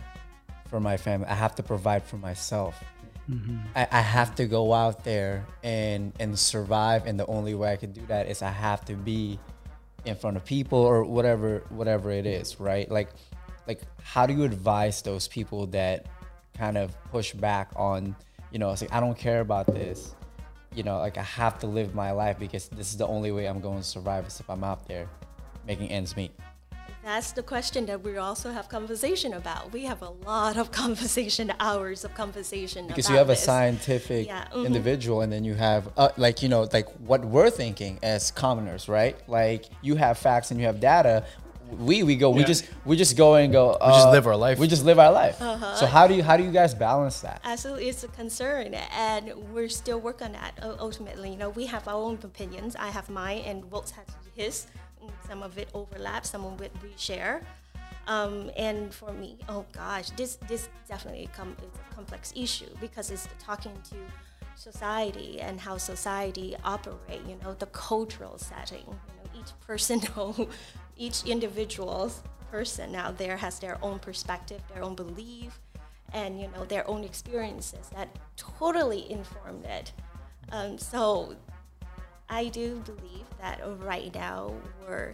[0.69, 1.27] for my family.
[1.27, 2.81] I have to provide for myself.
[3.29, 3.57] Mm-hmm.
[3.75, 7.75] I, I have to go out there and and survive, and the only way I
[7.75, 9.39] can do that is I have to be
[10.05, 12.89] in front of people or whatever whatever it is, right?
[12.89, 13.09] Like,
[13.67, 16.07] like how do you advise those people that
[16.57, 18.15] kind of push back on,
[18.51, 20.15] you know, it's like I don't care about this,
[20.75, 23.47] you know, like I have to live my life because this is the only way
[23.47, 25.07] I'm going to survive is if I'm out there
[25.67, 26.31] making ends meet.
[27.03, 29.71] That's the question that we also have conversation about.
[29.71, 32.87] We have a lot of conversation, hours of conversation.
[32.87, 34.65] because you have a scientific Yeah, mhm.
[34.65, 38.89] individual and then you have uh, like you know like what we're thinking as commoners
[38.89, 41.23] right like you have facts and you have data
[41.77, 42.47] we we go we Yeah.
[42.47, 44.57] just we just go and go we just live our life.
[44.59, 45.75] we just live our life Uh-huh.
[45.75, 49.33] so how do you how do you guys balance that Absolutely, it's a concern, and
[49.53, 50.53] we're still working on that.
[50.79, 52.75] Ultimately, you know, we have our own opinions.
[52.75, 54.05] I have mine, and Wiltz has
[54.35, 54.67] his.
[55.27, 57.41] Some of it overlaps, some of it we share.
[58.07, 63.11] Um, and for me, oh gosh, this this definitely com- is a complex issue because
[63.11, 63.95] it's talking to
[64.55, 67.21] society and how society operate.
[67.27, 68.85] You know, the cultural setting.
[68.87, 70.01] You know, each person,
[70.99, 72.21] each individual's
[72.51, 75.59] person out there has their own perspective, their own belief,
[76.13, 79.91] and you know their own experiences that totally informed it.
[80.51, 81.35] Um, so
[82.29, 84.53] I do believe that right now
[84.85, 85.13] we're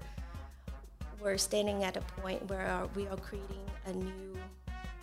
[1.21, 4.36] we're standing at a point where we are creating a new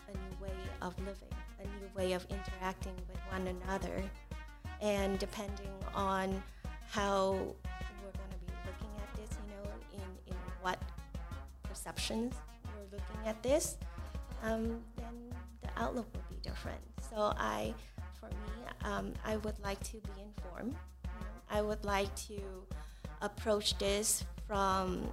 [0.09, 4.03] a new way of living, a new way of interacting with one another,
[4.81, 6.43] and depending on
[6.91, 7.55] how
[10.63, 10.79] what
[11.63, 12.35] perceptions
[12.65, 13.77] we're looking at this,
[14.43, 16.81] um, then the outlook will be different.
[17.11, 17.75] So I,
[18.19, 20.77] for me, um, I would like to be informed.
[21.51, 22.41] I would like to
[23.21, 25.07] approach this from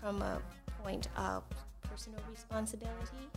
[0.00, 0.42] from a
[0.82, 1.44] point of
[1.88, 3.28] personal responsibility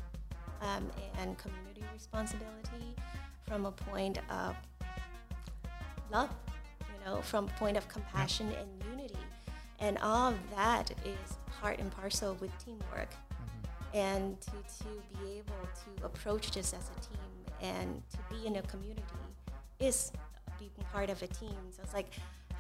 [0.62, 0.90] um,
[1.20, 2.96] and community responsibility,
[3.48, 4.56] from a point of
[6.12, 6.30] love,
[6.80, 9.18] you know, from a point of compassion and unity.
[9.80, 13.12] And all of that is part and parcel with teamwork.
[13.12, 13.98] Mm-hmm.
[13.98, 15.68] And to, to be able
[15.98, 17.20] to approach this as a team
[17.62, 19.04] and to be in a community
[19.80, 20.12] is
[20.60, 21.56] being part of a team.
[21.72, 22.12] So it's like,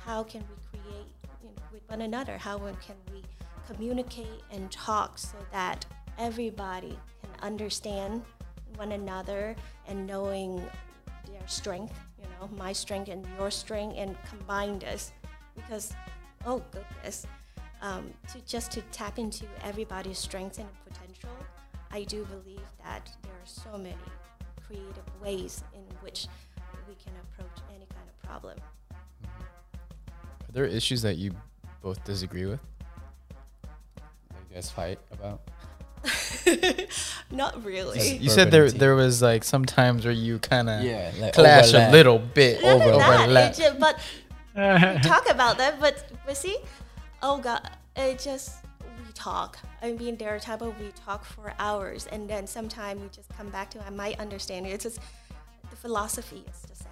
[0.05, 1.07] how can we create
[1.43, 2.37] you know, with one another?
[2.37, 3.23] How can we
[3.67, 5.85] communicate and talk so that
[6.17, 8.21] everybody can understand
[8.75, 9.55] one another
[9.87, 10.57] and knowing
[11.27, 15.11] their strength, you know, my strength and your strength, and combine this
[15.55, 15.93] because,
[16.45, 17.25] oh goodness,
[17.81, 21.29] um, to just to tap into everybody's strengths and potential,
[21.91, 23.95] I do believe that there are so many
[24.65, 26.27] creative ways in which
[26.87, 28.57] we can approach any kind of problem.
[29.23, 31.31] Are there issues that you
[31.81, 32.59] both disagree with?
[34.29, 35.41] That you guys fight about?
[37.31, 38.17] Not really.
[38.17, 41.69] You said there there was like some times where you kind of Yeah, like clash
[41.69, 41.89] overlap.
[41.89, 42.63] a little bit.
[42.63, 43.51] over even that, overlap.
[43.51, 44.24] it ju- but we
[45.03, 46.57] talk about that, but but see,
[47.21, 48.63] oh god, it just
[49.05, 49.57] we talk.
[49.81, 53.49] I mean, there are times we talk for hours, and then sometimes we just come
[53.49, 54.69] back to I might understand it.
[54.69, 54.99] It's just
[55.69, 56.87] the philosophy is the same.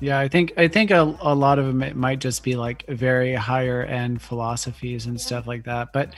[0.00, 2.84] Yeah, I think I think a, a lot of them it might just be like
[2.88, 5.92] very higher end philosophies and stuff like that.
[5.92, 6.14] But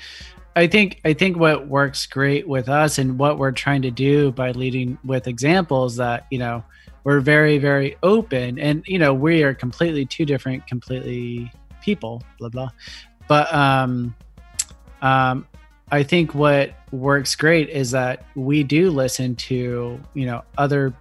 [0.56, 4.32] I think I think what works great with us and what we're trying to do
[4.32, 6.64] by leading with examples that you know
[7.04, 11.50] we're very very open and you know we are completely two different completely
[11.82, 12.68] people blah blah.
[13.28, 14.14] But um,
[15.00, 15.46] um,
[15.90, 20.94] I think what works great is that we do listen to you know other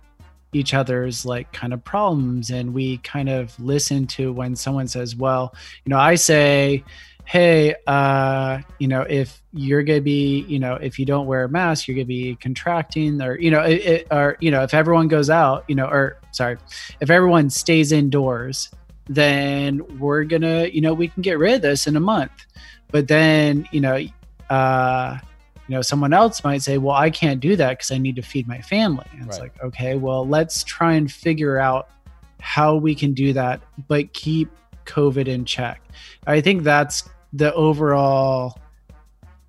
[0.53, 5.15] each other's like kind of problems and we kind of listen to when someone says
[5.15, 6.83] well you know i say
[7.31, 11.49] hey uh you know if you're gonna be you know if you don't wear a
[11.49, 15.07] mask you're gonna be contracting or you know it, it, or you know if everyone
[15.07, 16.57] goes out you know or sorry
[16.99, 18.69] if everyone stays indoors
[19.05, 22.31] then we're gonna you know we can get rid of this in a month.
[22.91, 23.99] But then you know
[24.49, 25.17] uh
[25.67, 28.21] you know someone else might say well i can't do that because i need to
[28.21, 29.05] feed my family.
[29.13, 31.89] And it's like okay well let's try and figure out
[32.39, 34.49] how we can do that but keep
[34.85, 35.81] covid in check.
[36.25, 37.03] I think that's
[37.33, 38.57] the overall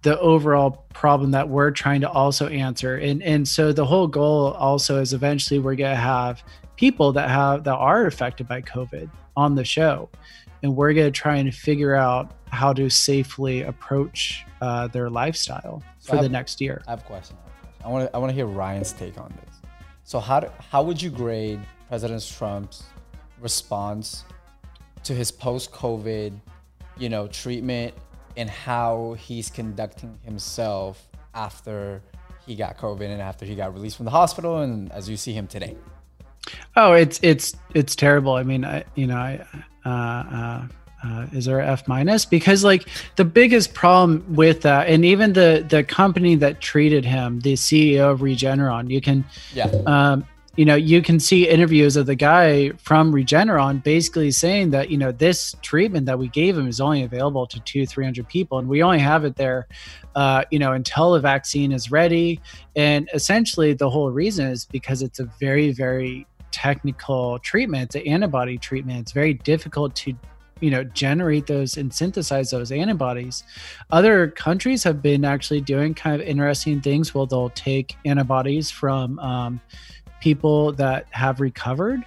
[0.03, 4.53] the overall problem that we're trying to also answer and and so the whole goal
[4.53, 6.43] also is eventually we're going to have
[6.76, 10.09] people that have that are affected by covid on the show
[10.62, 15.83] and we're going to try and figure out how to safely approach uh, their lifestyle
[15.99, 17.37] So for the next year I have a question.
[17.85, 19.57] I want to I want to hear Ryan's take on this.
[20.05, 22.85] So how do, how would you grade President Trump's
[23.41, 24.24] response
[25.05, 26.39] to his post-COVID,
[26.99, 27.95] you know, treatment
[28.36, 32.03] and how he's conducting himself after
[32.47, 35.32] he got COVID and after he got released from the hospital and as you see
[35.32, 35.76] him today?
[36.76, 38.34] Oh, it's it's it's terrible.
[38.34, 39.45] I mean, I you know, I
[39.84, 40.66] uh, uh,
[41.05, 42.24] uh, is there F minus?
[42.24, 47.40] Because like the biggest problem with that, and even the the company that treated him,
[47.40, 49.24] the CEO of Regeneron, you can
[49.55, 49.66] Yeah.
[49.86, 50.26] um,
[50.57, 54.98] you know, you can see interviews of the guy from Regeneron basically saying that, you
[54.98, 58.59] know, this treatment that we gave him is only available to two, 300 people.
[58.59, 59.66] And we only have it there,
[60.14, 62.38] uh, you know, until a vaccine is ready.
[62.76, 68.07] And essentially, the whole reason is because it's a very, very technical treatment, it's an
[68.07, 69.00] antibody treatment.
[69.00, 70.14] It's very difficult to
[70.61, 73.42] you know generate those and synthesize those antibodies
[73.90, 79.18] other countries have been actually doing kind of interesting things where they'll take antibodies from
[79.18, 79.61] um,
[80.23, 82.01] people that have recovered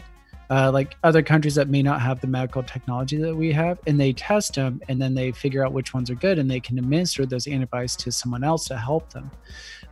[0.50, 4.00] uh, like other countries that may not have the medical technology that we have and
[4.00, 6.78] they test them and then they figure out which ones are good and they can
[6.80, 9.30] administer those antibodies to someone else to help them.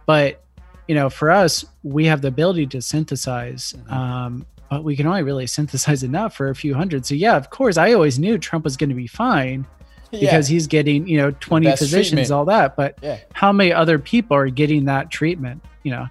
[0.06, 0.42] But
[0.88, 5.24] you know for us we have the ability to synthesize um, but we can only
[5.24, 7.06] really synthesize enough for a few hundred.
[7.06, 9.66] So yeah of course i always knew trump was going to be fine
[10.12, 12.32] because he's getting you know 20 best physicians treatment.
[12.32, 13.18] all that but Yeah.
[13.34, 16.06] how many other people are getting that treatment you know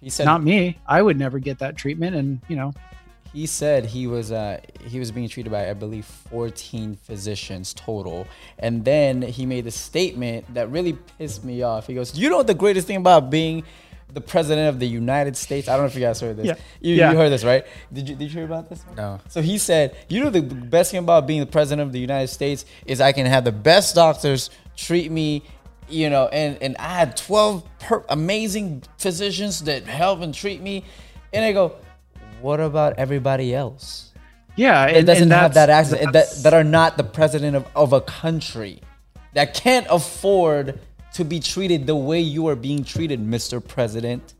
[0.00, 2.72] He said not me i would never get that treatment and you know
[3.32, 8.26] He said he was uh, he was being treated by I believe 14 physicians total,
[8.58, 11.86] and then he made a statement that really pissed me off.
[11.86, 13.64] He goes, "You know the greatest thing about being
[14.14, 15.68] the president of the United States?
[15.68, 16.46] I don't know if you guys heard this.
[16.46, 16.54] Yeah.
[16.80, 17.10] You, Yeah.
[17.12, 17.64] you heard this, right?
[17.92, 18.80] Did you did you hear about this?
[18.96, 19.20] No.
[19.28, 20.46] So he said, "You know the
[20.76, 23.56] best thing about being the president of the United States is I can have the
[23.70, 25.42] best doctors treat me."
[25.88, 30.84] You know, and and I had 12 per- amazing physicians that help and treat me,
[31.32, 31.76] and I go,
[32.40, 34.12] what about everybody else?
[34.56, 37.92] yeah It doesn't and have that access that, that are not the president of, of
[37.92, 38.80] a country
[39.34, 40.80] that can't afford
[41.14, 43.64] to be treated the way you are being treated, Mr.
[43.66, 44.34] President.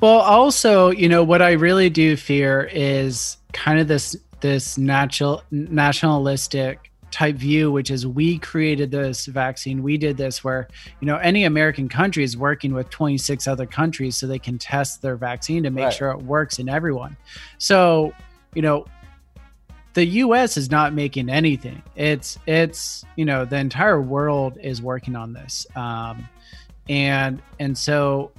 [0.00, 5.42] Well, also, you know, what I really do fear is kind of this this natural
[5.50, 10.66] nationalistic type view, which is we created this vaccine, we did this, where
[11.00, 15.02] you know any American country is working with 26 other countries so they can test
[15.02, 15.92] their vaccine to make Right.
[15.92, 17.16] sure it works in everyone.
[17.58, 18.12] So,
[18.54, 18.86] you know,
[19.94, 21.82] the US is not making anything.
[21.96, 26.26] It's it's you know the entire world is working on this, um,
[26.88, 28.32] and and so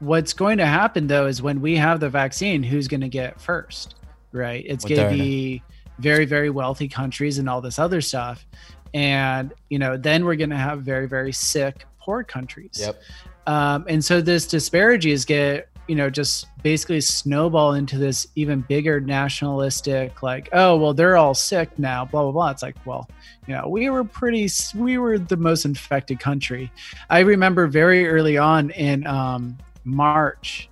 [0.00, 3.30] what's going to happen though is when we have the vaccine, who's going to get
[3.30, 3.94] it first,
[4.32, 4.64] right?
[4.66, 5.62] It's going to be
[6.02, 8.46] very very wealthy countries and all this other stuff,
[8.92, 12.78] and you know then we're going to have very very sick poor countries.
[12.80, 13.00] Yep.
[13.46, 19.00] um, and so this disparities get you know just basically snowball into this even bigger
[19.00, 22.50] nationalistic like oh well they're all sick now blah blah blah.
[22.50, 23.08] It's like well
[23.46, 26.70] you know we were pretty we were the most infected country.
[27.10, 30.68] I remember very early on in um, march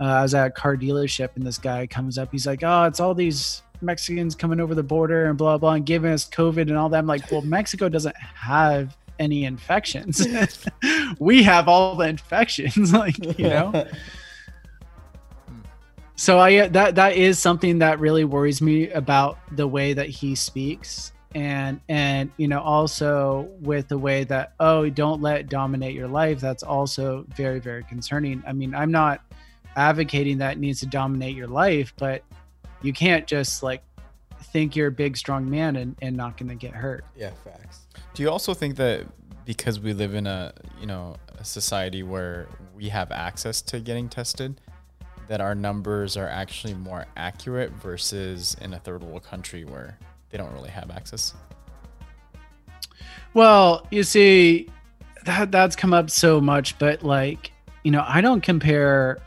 [0.00, 2.30] uh, i was at a car dealership and this guy comes up.
[2.32, 5.86] He's like oh it's all these mexicans coming over the border and blah blah and
[5.86, 6.98] giving us covid and all that.
[6.98, 10.26] I'm like well mexico doesn't have any infections.
[11.18, 13.86] We have all the infections like you know?
[16.16, 20.08] So i uh, that that is something that really worries me about the way that
[20.08, 21.12] he speaks.
[21.34, 26.40] And and you know also with the way that oh don't let dominate your life.
[26.40, 28.42] That's also very very concerning.
[28.46, 29.20] I mean i'm not
[29.76, 32.22] advocating that needs to dominate your life but
[32.84, 33.82] you can't just like
[34.40, 37.86] think you're a big strong man and, and not gonna get hurt Yeah, facts.
[38.12, 39.06] Do you also think that
[39.44, 44.08] because we live in a you know a society where we have access to getting
[44.08, 44.60] tested,
[45.28, 49.98] that our numbers are actually more accurate versus in a third world country where
[50.30, 51.34] they don't really have access?
[53.32, 54.68] Well, you see,
[55.24, 59.18] that that's come up so much, but like, you know, I don't compare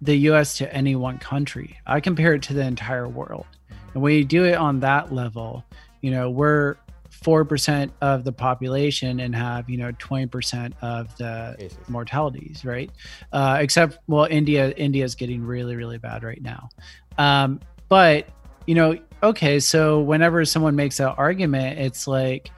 [0.00, 1.78] the US to any one country.
[1.86, 3.46] I compare it to the entire world.
[3.94, 5.64] And when you do it on that level,
[6.00, 6.76] you know, we're
[7.10, 11.78] 4% of the population and have, you know, 20% of the Cases.
[11.88, 12.90] mortalities, right?
[13.32, 16.68] Uh, except, well, India, India is getting really, really bad right now.
[17.16, 18.28] Um, but,
[18.66, 22.50] you know, okay, so whenever someone makes that argument, it's like,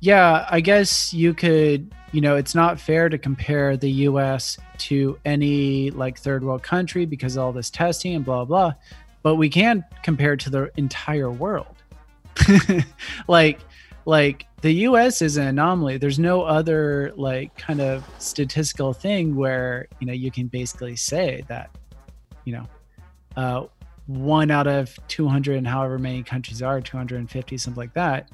[0.00, 5.18] yeah, I guess you could, you know, it's not fair to compare the US to
[5.24, 8.72] any like third world country because all this testing and blah, blah,
[9.22, 11.74] but we can compare to the entire world.
[13.28, 13.60] like,
[14.06, 15.98] like the US is an anomaly.
[15.98, 21.44] There's no other like kind of statistical thing where, you know, you can basically say
[21.48, 21.70] that,
[22.44, 22.66] you know,
[23.36, 23.66] uh,
[24.06, 28.30] one out of 200 and however many countries are 250 something like that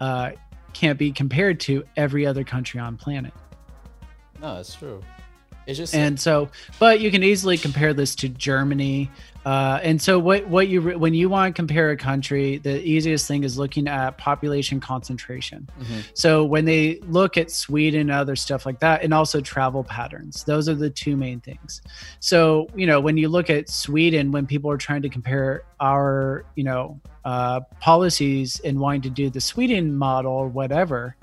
[0.00, 0.30] uh,
[0.72, 3.32] can't be compared to every other country on planet
[4.40, 5.02] No, it's true.
[5.66, 6.48] It's just and so
[6.78, 9.10] but you can easily compare this to germany.
[9.44, 12.80] Uh, and so what what you re- when you want to compare a country the
[12.86, 15.68] easiest thing is looking at population concentration.
[15.80, 16.04] Mhm.
[16.14, 20.44] so when they look at sweden and other stuff like that and also travel patterns
[20.44, 21.82] those are the two main things.
[22.20, 26.44] So you know when you look at sweden when people are trying to compare our
[26.54, 31.16] you know uh, policies and wanting to do the sweden model or whatever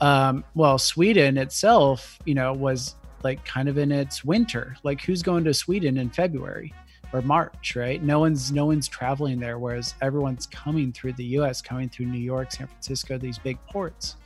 [0.00, 4.76] um, well sweden itself you know was like kind of in its winter.
[4.82, 6.72] Like who's going to sweden in february
[7.12, 8.02] or march right?
[8.02, 12.18] No one's no one's traveling there whereas everyone's coming through the us coming through new
[12.18, 14.16] york san francisco these big ports.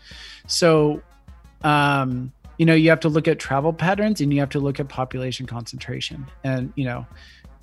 [0.46, 1.00] So
[1.62, 4.80] um you know you have to look at travel patterns and you have to look
[4.80, 6.26] at population concentration.
[6.44, 7.06] And you know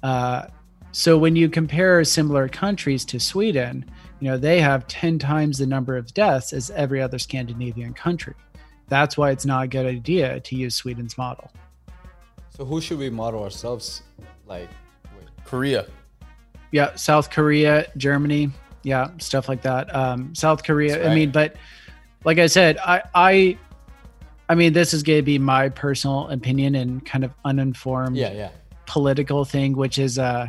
[0.04, 0.48] uh
[0.92, 3.84] so when you compare similar countries to sweden
[4.22, 8.36] you know they have 10 times the number of deaths as every other scandinavian country
[8.88, 11.52] that's why it's not a good idea to use Sweden's model.
[12.50, 14.04] so who should we model ourselves
[14.46, 14.70] like
[15.18, 15.26] with?
[15.46, 15.86] Korea.
[16.72, 18.50] Yeah, South Korea, Germany,
[18.84, 19.94] yeah, stuff like that.
[19.96, 20.98] Um, South Korea.
[20.98, 21.56] That's I mean, but
[22.24, 23.58] like I said, I, I,
[24.50, 28.32] I mean, this is going to be my personal opinion and kind of uninformed Yeah,
[28.34, 28.50] yeah.
[28.88, 30.48] political thing, which is, uh,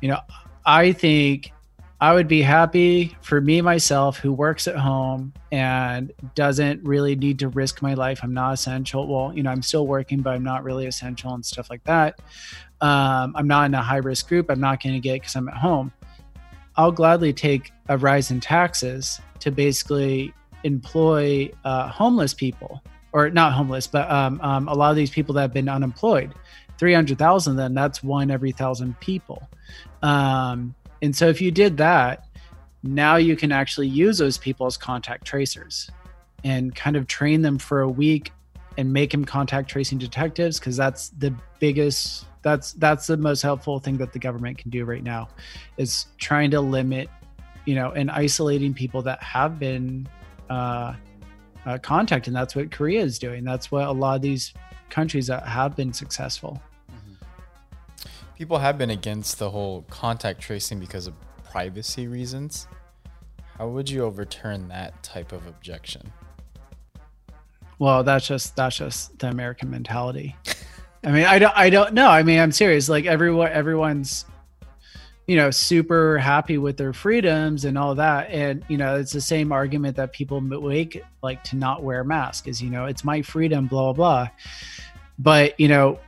[0.00, 0.20] you know,
[0.64, 1.52] I think
[1.98, 7.38] I would be happy for me myself who works at home and doesn't really need
[7.38, 8.20] to risk my life.
[8.22, 9.06] I'm not essential.
[9.06, 12.20] Well, you know, I'm still working, but I'm not really essential and stuff like that.
[12.82, 14.50] Um, I'm not in a high risk group.
[14.50, 15.90] I'm not going to get because I'm at home.
[16.76, 20.34] I'll gladly take a rise in taxes to basically
[20.64, 22.82] employ uh, homeless people,
[23.12, 26.34] or not homeless, but um, um, a lot of these people that have been unemployed.
[26.76, 29.48] 300,000, then that's one every thousand people.
[30.02, 32.26] Um, and so if you did that,
[32.82, 35.90] now you can actually use those people as contact tracers
[36.44, 38.32] and kind of train them for a week
[38.78, 43.80] and make them contact tracing detectives because that's the biggest that's that's the most helpful
[43.80, 45.28] thing that the government can do right now
[45.78, 47.08] is trying to limit
[47.64, 50.06] you know and isolating people that have been
[50.50, 50.94] uh,
[51.64, 52.28] uh contact.
[52.28, 53.42] And that's what korea is doing.
[53.42, 54.54] That's what a lot of these
[54.90, 56.60] countries that have been successful
[58.36, 61.14] People have been against the whole contact tracing because of
[61.44, 62.68] privacy reasons.
[63.56, 66.12] How would you overturn that type of objection?
[67.78, 70.36] Well, that's just that's just the American mentality.
[71.04, 72.08] I mean, I don't I don't know.
[72.08, 72.90] I mean, I'm serious.
[72.90, 74.26] Like everyone everyone's
[75.26, 79.20] you know super happy with their freedoms and all that and you know it's the
[79.20, 83.02] same argument that people make like to not wear a mask is you know it's
[83.02, 84.28] my freedom blah blah blah
[85.18, 85.98] but you know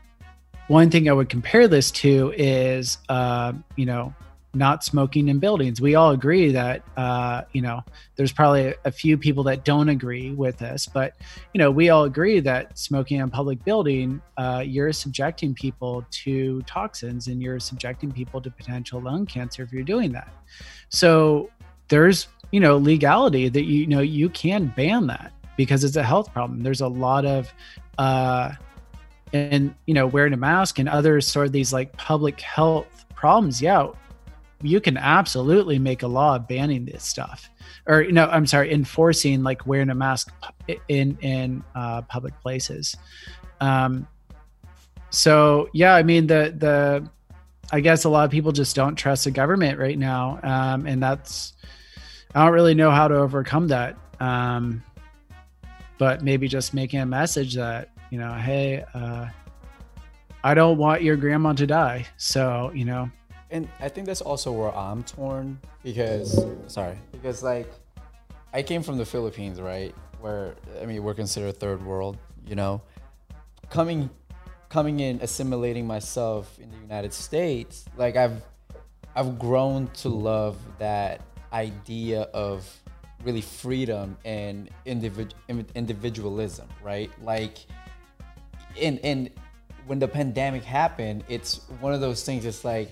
[0.68, 4.14] one thing i would compare this to is uh, you know
[4.54, 5.80] not smoking in buildings.
[5.80, 7.82] We all agree that uh, you know
[8.16, 11.14] there's probably a few people that don't agree with this, but
[11.52, 16.04] you know we all agree that smoking in a public building, uh, you're subjecting people
[16.10, 20.32] to toxins and you're subjecting people to potential lung cancer if you're doing that.
[20.88, 21.50] So
[21.88, 26.32] there's you know legality that you, know you can ban that because it's a health
[26.32, 26.62] problem.
[26.62, 27.52] There's a lot of
[27.98, 28.52] uh,
[29.32, 33.60] and you know wearing a mask and other sort of these like public health problems
[33.60, 33.88] yeah
[34.62, 37.48] you can absolutely make a law banning this stuff.
[37.86, 40.32] Or no i'm sorry enforcing like wearing a mask
[40.88, 42.96] in in uh, public places.
[43.60, 44.06] Um
[45.10, 47.08] so yeah i mean the the
[47.72, 51.02] i guess a lot of people just don't trust the government right now um and
[51.02, 51.54] that's
[52.34, 53.96] i don't really know how to overcome that.
[54.20, 54.82] Um
[55.96, 59.26] but maybe just making a message that you know hey uh
[60.44, 62.06] i don't want your grandma to die.
[62.16, 63.10] So you know.
[63.50, 67.70] And I think that's also where I'm torn because sorry because like
[68.52, 69.94] I came from the Philippines right?
[70.20, 72.82] Where I mean we're considered third world you know?
[73.70, 74.10] Coming
[74.68, 78.42] coming in assimilating myself in the United States like I've
[79.16, 82.68] I've grown to love that idea of
[83.24, 85.32] really freedom and individ-
[85.74, 87.10] individualism right?
[87.22, 87.58] Like
[88.78, 89.30] in in
[89.86, 92.90] when the pandemic happened it's one of those things it's like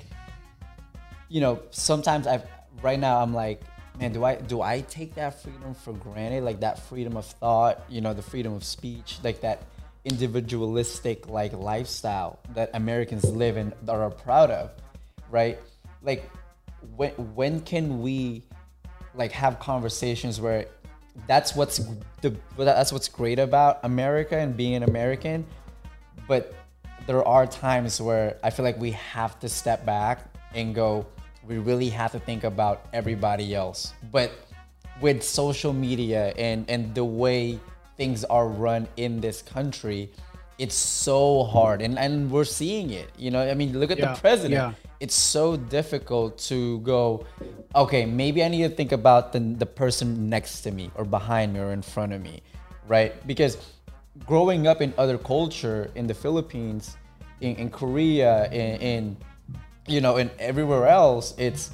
[1.28, 2.44] you know, sometimes I've
[2.82, 3.60] right now I'm like,
[3.98, 6.44] man, do I do I take that freedom for granted?
[6.44, 9.62] Like that freedom of thought, you know, the freedom of speech, like that
[10.04, 14.70] individualistic like lifestyle that Americans live and are proud of,
[15.30, 15.58] right?
[16.02, 16.30] Like
[16.96, 18.44] when when can we
[19.14, 20.66] like have conversations where
[21.26, 21.80] that's what's
[22.20, 25.44] the that's what's great about America and being an American,
[26.28, 26.54] but
[27.06, 30.20] there are times where I feel like we have to step back
[30.54, 31.06] and go,
[31.46, 33.94] we really have to think about everybody else.
[34.10, 34.32] But
[35.00, 37.60] with social media and, and the way
[37.96, 40.10] things are run in this country,
[40.58, 41.82] it's so hard.
[41.82, 43.10] And, and we're seeing it.
[43.16, 44.54] You know, I mean, look at yeah, the president.
[44.54, 44.72] Yeah.
[44.98, 47.26] It's so difficult to go,
[47.74, 51.52] okay, maybe I need to think about the, the person next to me or behind
[51.52, 52.40] me or in front of me,
[52.88, 53.14] right?
[53.26, 53.58] Because
[54.24, 56.96] growing up in other culture in the Philippines,
[57.40, 59.16] in, in Korea, in, in
[59.86, 61.70] you know, and everywhere else, it's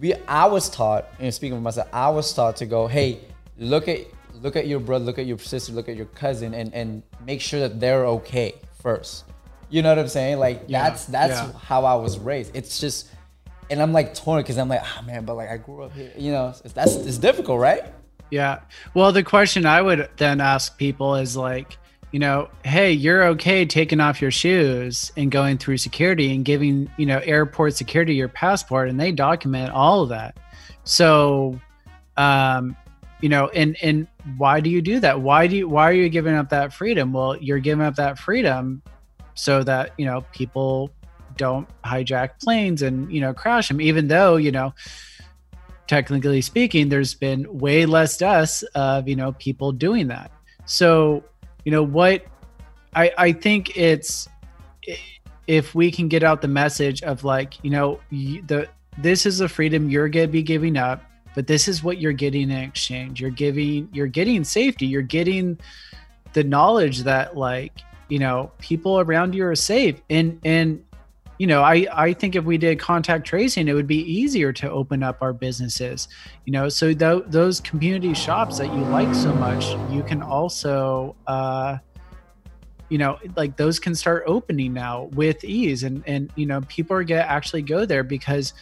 [0.00, 0.14] we.
[0.26, 3.20] I was taught, and speaking of myself, I was taught to go, hey,
[3.56, 4.06] look at
[4.42, 7.40] look at your brother, look at your sister, look at your cousin, and and make
[7.40, 9.24] sure that they're okay first.
[9.70, 10.38] You know what I'm saying?
[10.38, 11.52] Like yeah, that's that's yeah.
[11.58, 12.54] how I was raised.
[12.54, 13.10] It's just,
[13.70, 16.12] and I'm like torn because I'm like, oh man, but like I grew up here.
[16.16, 17.84] You know, that's it's difficult, right?
[18.30, 18.60] Yeah.
[18.94, 21.78] Well, the question I would then ask people is like,
[22.12, 26.90] you know, hey, you're okay taking off your shoes and going through security and giving,
[26.96, 30.36] you know, airport security your passport and they document all of that.
[30.84, 31.60] So,
[32.16, 32.76] um,
[33.20, 34.06] you know, and and
[34.36, 35.20] why do you do that?
[35.20, 37.12] Why do you why are you giving up that freedom?
[37.12, 38.82] Well, you're giving up that freedom
[39.34, 40.90] so that, you know, people
[41.36, 44.72] don't hijack planes and, you know, crash them even though, you know,
[45.88, 50.30] technically speaking, there's been way less deaths of, you know, people doing that.
[50.66, 51.24] So,
[51.64, 52.24] you know what
[52.94, 54.26] i i think it's
[55.46, 58.66] if we can get out the message of like you know the
[58.96, 61.02] this is a freedom you're to be giving up
[61.38, 63.20] but this is what you're getting in exchange.
[63.20, 64.86] You're giving you're getting safety.
[64.86, 65.56] You're getting
[66.32, 67.74] the knowledge that like
[68.08, 70.02] you know people around you are safe.
[70.10, 70.84] And and
[71.38, 74.70] you know i i think if we did contact tracing it would be easier to
[74.70, 76.08] open up our businesses
[76.44, 81.14] you know so th- those community shops that you like so much you can also
[81.26, 81.78] uh
[82.88, 86.96] you know like those can start opening now with ease and and you know people
[86.96, 88.54] are gonna actually go there because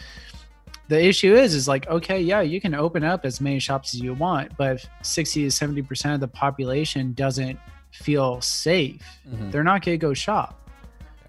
[0.88, 4.00] the issue is is like okay yeah you can open up as many shops as
[4.00, 7.58] you want but if 60 to 70 percent of the population doesn't
[7.90, 9.50] feel safe mm-hmm.
[9.50, 10.65] they're not gonna go shop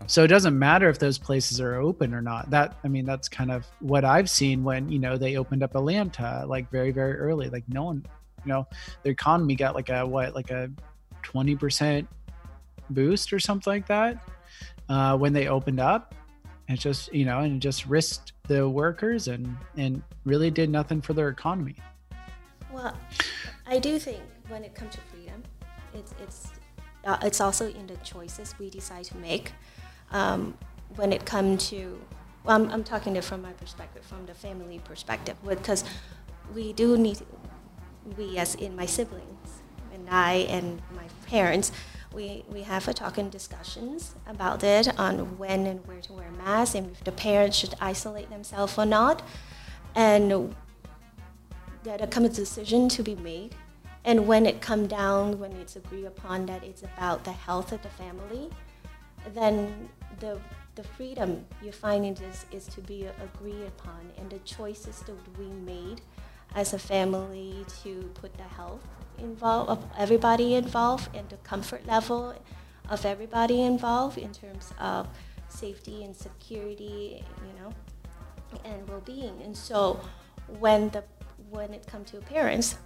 [0.05, 2.49] so it doesn't matter if those places are open or not.
[2.49, 5.75] That I mean, that's kind of what I've seen when you know they opened up
[5.75, 7.49] Atlanta like very very early.
[7.49, 8.05] Like no one,
[8.45, 8.67] you know,
[9.03, 10.69] the economy got like a what like a
[11.23, 12.07] twenty percent
[12.89, 14.17] boost or something like that
[14.89, 16.13] uh, when they opened up.
[16.69, 21.13] It's just you know and just risked the workers and and really did nothing for
[21.13, 21.75] their economy.
[22.71, 22.95] Well,
[23.65, 25.43] I do think when it comes to freedom,
[25.93, 26.51] it's it's
[27.05, 29.53] uh, it's also in the choices we decide to make
[30.11, 30.57] um,
[30.95, 31.99] when it comes to
[32.47, 35.83] well, I'm, I'm talking it from my perspective, from the family perspective, because
[36.55, 37.19] we do need,
[38.17, 39.61] we as in my siblings,
[39.93, 41.73] and I and my parents,
[42.13, 46.31] we, we have a talk and discussions about it on when and where to wear
[46.31, 49.21] masks and if the parents should isolate themselves or not.
[49.93, 50.55] And
[51.83, 53.55] that comes a decision to be made.
[54.05, 57.81] And when it come down, when it's agreed upon that it's about the health of
[57.81, 58.49] the family,
[59.33, 59.89] then
[60.19, 60.39] the
[60.75, 65.15] the freedom you find in this is to be agreed upon and the choices that
[65.39, 66.01] we made
[66.53, 68.87] as a family to put the health
[69.17, 72.35] involved of everybody involved and the comfort level
[72.89, 75.07] of everybody involved in terms of
[75.49, 77.73] safety and security, you know,
[78.63, 79.41] and well-being.
[79.43, 79.99] And so
[80.59, 81.03] when the
[81.49, 82.77] when it comes to parents,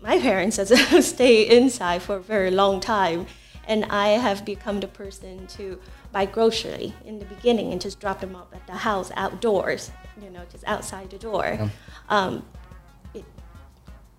[0.00, 3.26] my parents has stay inside for a very long time,
[3.66, 5.80] and I have become the person to
[6.14, 9.90] buy grocery in the beginning and just drop them off at the house outdoors,
[10.22, 11.44] you know, just outside the door.
[11.44, 11.68] Yeah.
[12.08, 12.46] Um,
[13.12, 13.24] it,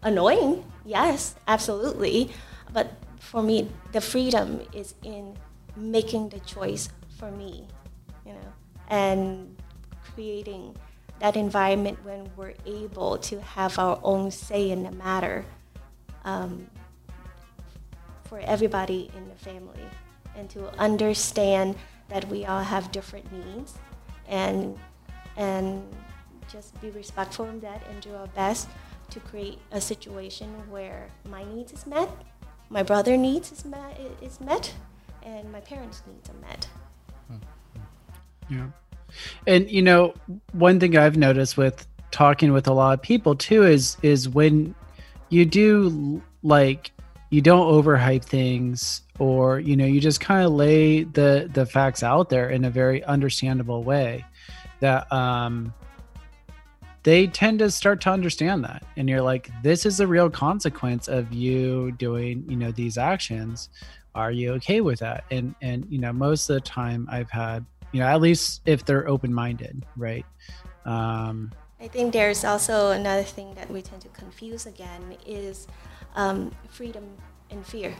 [0.03, 2.29] annoying, yes, absolutely,
[2.73, 5.37] but for me, the freedom is in
[5.77, 7.65] making the choice for me,
[8.25, 8.53] you know,
[8.89, 9.55] and
[10.13, 10.75] creating
[11.19, 15.45] that environment when we're able to have our own say in the matter
[16.25, 16.67] um,
[18.25, 19.87] for everybody in the family
[20.37, 21.75] and to understand
[22.09, 23.75] that we all have different needs
[24.27, 24.77] and
[25.37, 25.83] and
[26.51, 28.69] just be respectful of that and do our best
[29.09, 32.09] to create a situation where my needs is met,
[32.69, 34.73] my brother needs is met, is met
[35.23, 36.67] and my parents' needs are met.
[37.27, 37.35] Hmm.
[38.49, 38.67] Yeah.
[39.47, 40.13] And you know,
[40.51, 44.75] one thing I've noticed with talking with a lot of people too is is when
[45.29, 46.91] you do like
[47.35, 52.01] you don't overhype things or you know you just kind of lay the the facts
[52.01, 54.23] out there in a very understandable way
[54.79, 55.73] that um
[57.03, 58.83] they tend to start to understand that.
[58.97, 63.67] And you're like this is a real consequence of you doing you know these actions.
[64.15, 65.25] Are you okay with that?
[65.29, 68.85] And and you know most of the time i've had you know at least if
[68.85, 70.25] they're open-minded right?
[70.85, 71.51] Um,
[71.81, 75.67] i think there's also another thing that we tend to confuse again is
[76.15, 77.03] um, freedom
[77.49, 77.93] and fear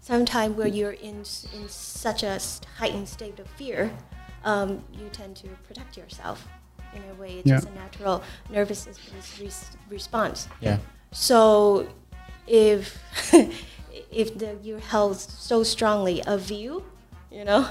[0.00, 1.18] sometimes where you're in
[1.54, 2.40] in such a
[2.78, 3.92] heightened state of fear
[4.44, 6.46] um, you tend to protect yourself
[6.94, 7.56] in a way it's yeah.
[7.56, 8.88] just a natural nervous
[9.88, 10.78] response yeah
[11.12, 11.86] so
[12.46, 12.98] if
[14.10, 16.84] if the, you're held so strongly a view
[17.30, 17.68] you know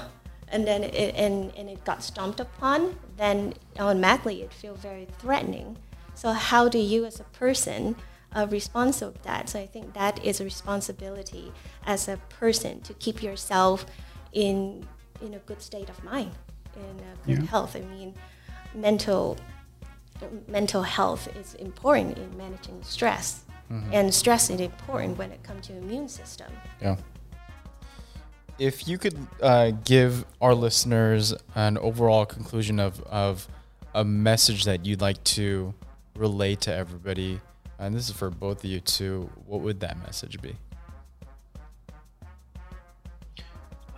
[0.52, 5.78] and then it, and, and it got stomped upon, then automatically it feels very threatening.
[6.14, 7.96] So how do you as a person
[8.34, 9.48] uh, respond to that?
[9.48, 11.52] So I think that is a responsibility
[11.86, 13.86] as a person to keep yourself
[14.32, 14.86] in
[15.20, 16.32] in a good state of mind,
[16.76, 16.96] in
[17.26, 17.50] good yeah.
[17.50, 17.76] health.
[17.76, 18.14] I mean,
[18.74, 19.36] mental
[20.48, 23.92] mental health is important in managing stress, mm-hmm.
[23.92, 26.50] and stress is important when it comes to immune system.
[26.80, 26.96] Yeah
[28.58, 33.48] if you could uh, give our listeners an overall conclusion of, of
[33.94, 35.74] a message that you'd like to
[36.14, 37.40] relate to everybody,
[37.82, 40.56] and this is for both of you too, what would that message be?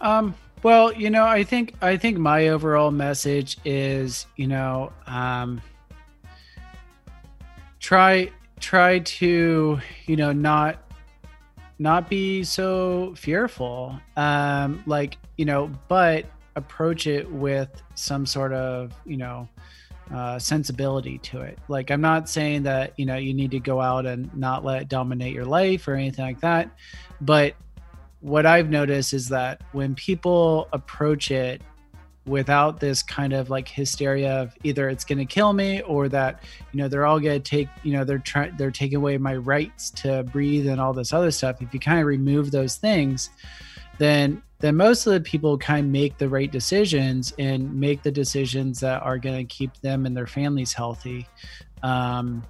[0.00, 5.60] Um, well, you know, I think I think my overall message is, you know, um,
[7.78, 8.30] try
[8.60, 10.78] try to, you know, not
[11.78, 16.24] not be so fearful um like you know but
[16.54, 19.48] approach it with some sort of you know
[20.12, 21.58] uh, sensibility to it.
[21.68, 24.82] Like i'm not saying that you know you need to go out and not let
[24.82, 26.70] it dominate your life or anything like that
[27.20, 27.54] but
[28.20, 31.62] what i've noticed is that when people approach it
[32.26, 36.42] without this kind of like hysteria of either it's going to kill me or that
[36.72, 39.36] you know they're all going to take you know they're trying they're taking away my
[39.36, 43.30] rights to breathe and all this other stuff if you kind of remove those things
[43.98, 48.10] then then most of the people kind of make the right decisions and make the
[48.10, 51.28] decisions that are going to keep them and their families healthy
[51.82, 52.42] um,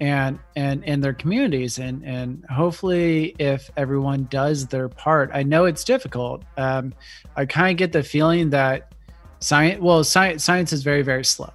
[0.00, 1.78] and and and their communities.
[1.78, 6.92] And and hopefully if everyone does their part i know it's difficult um,
[7.36, 8.92] i kind of get the feeling that
[9.38, 11.52] science well science science is very very slow.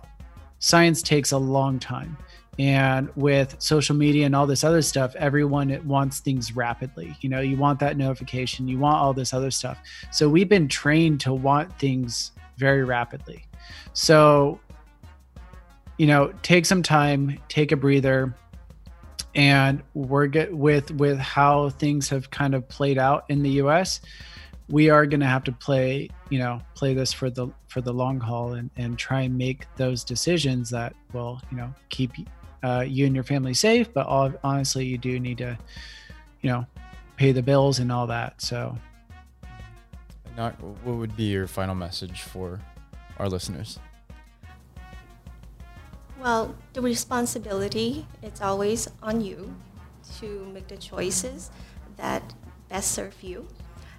[0.60, 2.16] Science takes a long time
[2.60, 7.16] and with social media and all this other stuff everyone wants things rapidly.
[7.22, 9.78] You know you want that notification you want all this other stuff.
[10.12, 13.46] So we've been trained to want things very rapidly.
[13.94, 14.60] So
[15.98, 18.34] you know, take some time, take a breather,
[19.36, 24.02] and we're get with with how things have kind of played out in the U.S.
[24.70, 27.94] we are going to have to play you know play this for the for the
[27.94, 32.14] long haul and and try and make those decisions that will you know keep
[32.64, 35.58] uh, you and your family safe but all, honestly you do need to
[36.42, 36.66] you know
[37.16, 38.78] pay the bills and all that so
[40.36, 40.54] Not,
[40.84, 42.60] what would be your final message for
[43.18, 43.80] our listeners?
[46.22, 49.56] Well, the responsibility it's always on you
[50.20, 51.52] to make the choices
[51.98, 52.22] that
[52.70, 53.48] best serve you.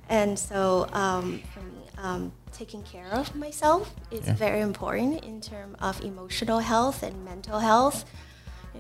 [0.09, 4.35] And so, um, for me, um, taking care of myself is Yeah.
[4.35, 8.05] very important in terms of emotional health and mental health.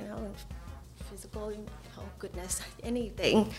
[0.01, 0.35] You know, and
[1.11, 1.53] physical.
[1.99, 3.53] Oh goodness, anything,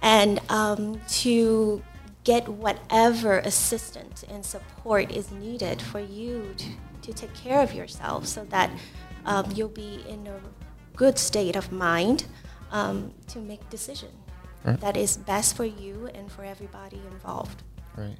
[0.00, 1.82] and um, to
[2.24, 6.66] get whatever assistance and support is needed for you to,
[7.02, 8.70] to take care of yourself so that
[9.26, 10.38] um, you'll be in a
[10.96, 12.24] good state of mind
[12.70, 14.08] um, to make decision
[14.64, 14.80] Right.
[14.80, 17.64] that is best for you and for everybody involved.
[17.96, 18.16] Right.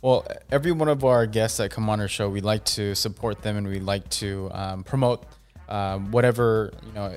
[0.00, 3.42] Well, every one of our guests that come on our show, we like to support
[3.42, 5.24] them and we like to um, promote
[5.70, 7.16] um, whatever you know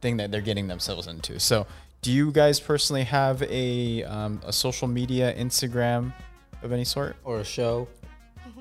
[0.00, 1.38] thing that they're getting themselves into.
[1.38, 1.66] So,
[2.02, 6.12] do you guys personally have a um, a social media Instagram
[6.62, 7.16] of any sort?
[7.24, 7.88] Or a show.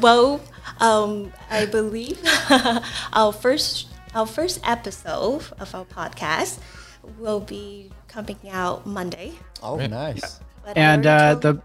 [0.00, 0.40] Well,
[0.80, 2.18] um, I believe
[3.12, 6.58] our first our first episode of our podcast
[7.18, 9.32] will be coming out Monday.
[9.62, 10.40] Oh, nice.
[10.64, 11.60] But I and uh the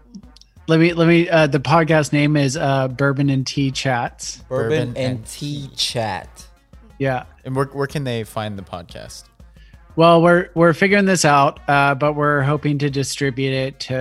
[0.68, 4.68] let me let me uh the podcast name is uh bourbon and tea chats Bourbon,
[4.68, 6.46] Bourbon and and tea chat.
[6.98, 9.24] yeah And where where can they find the podcast?
[9.96, 13.94] Well, we're we're figuring this out, uh, but we're hoping to distribute it to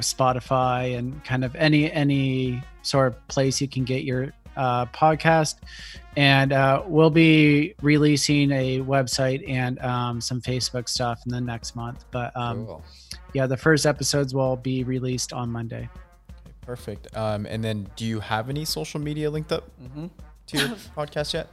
[0.00, 5.56] Spotify and kind of any any sort of place you can get your uh, podcast.
[6.16, 11.76] And uh, we'll be releasing a website and um, some Facebook stuff in the next
[11.76, 12.04] month.
[12.10, 12.84] But um, Cool.
[13.32, 15.88] yeah, the first episodes will be released on Monday.
[16.66, 17.08] Perfect.
[17.16, 19.68] Um, and then, do you have any social media linked up
[20.48, 21.48] to your podcast yet?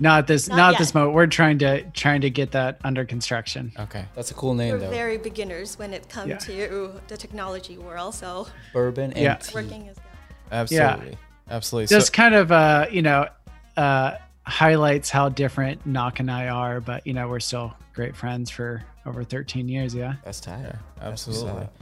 [0.00, 1.14] Not this Not not, at this moment.
[1.14, 3.72] We're trying to trying to get that under construction.
[3.78, 4.06] Okay.
[4.14, 4.90] That's a cool name we're though.
[4.90, 6.38] very beginners when it comes Yeah.
[6.38, 9.34] to the technology world, so Bourbon and Yeah.
[9.36, 9.54] tea.
[9.54, 10.04] working is good.
[10.50, 11.18] Absolutely.
[11.50, 11.86] Absolutely.
[11.88, 13.28] Just so, kind of uh, you know,
[13.76, 14.12] uh,
[14.46, 18.82] highlights how different Knock and I are, but you know, we're still great friends for
[19.06, 19.94] over 13 years.
[19.94, 20.14] Yeah.
[20.24, 20.60] That's tight.
[20.62, 21.62] yeah, That's absolutely.
[21.64, 21.74] up.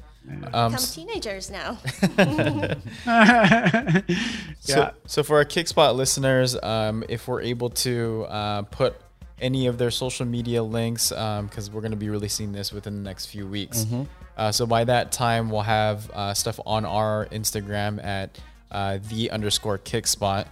[0.52, 1.78] Um, Become teenagers now.
[3.06, 4.02] yeah.
[4.60, 8.96] So, so for our Kickspot listeners, um, if we're able to uh, put
[9.40, 13.02] any of their social media links, because we're going to be releasing this within the
[13.02, 13.86] next few weeks.
[14.36, 18.38] Uh, so by that time, we'll have uh, stuff on our Instagram at
[18.70, 20.46] uh, the underscore Kickspot.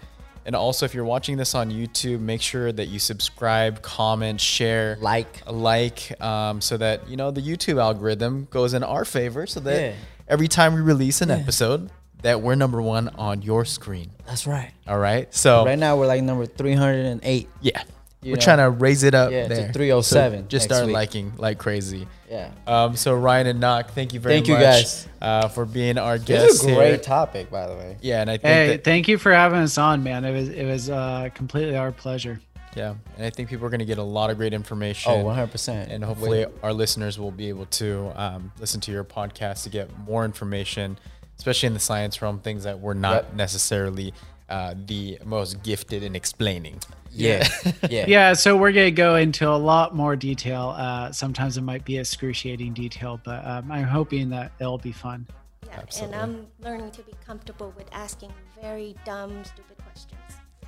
[0.49, 4.97] And also, if you're watching this on YouTube, make sure that you subscribe, comment, share,
[4.99, 5.43] Like.
[5.47, 9.79] like, um, so that you know the YouTube algorithm goes in our favor, so that
[9.79, 9.93] Yeah.
[10.27, 11.91] every time we release an episode,
[12.23, 14.11] that we're number one on your screen.
[14.27, 14.71] That's right.
[14.89, 15.33] All right.
[15.35, 17.49] So Right now we're like number 308.
[17.61, 17.85] yeah, You
[18.31, 18.41] we're know.
[18.41, 19.31] trying to raise it up.
[19.33, 19.73] Yeah, to there.
[19.73, 20.95] 307 So just next start week.
[20.95, 22.07] liking like crazy.
[22.31, 22.51] Yeah.
[22.67, 25.09] Um, so Ryan and Knock, thank you very Thank you, guys.
[25.23, 26.99] uh, for being our This guests is a great here.
[26.99, 27.97] topic, by the way.
[28.03, 30.25] Yeah, and I think Hey, that, thank you for having us on, man.
[30.25, 32.41] It was it was uh, completely our pleasure.
[32.77, 35.11] yeah, and I think people are going to get a lot of great information.
[35.11, 35.89] Oh, 100%.
[35.91, 39.89] and hopefully our listeners will be able to um, listen to your podcast to get
[40.01, 40.99] more information,
[41.39, 43.35] especially in the science realm, things that we're not Yep.
[43.35, 44.13] necessarily
[44.51, 46.79] uh, the most gifted in explaining.
[47.11, 47.49] Yeah.
[47.91, 48.05] yeah.
[48.07, 50.75] Yeah, so we're gonna go into a lot more detail.
[50.77, 55.27] Uh, sometimes it might be excruciating detail, but um, I'm hoping that it'll be fun.
[55.67, 56.15] Yeah, Absolutely.
[56.19, 60.15] and I'm learning to be comfortable with asking very dumb, stupid questions.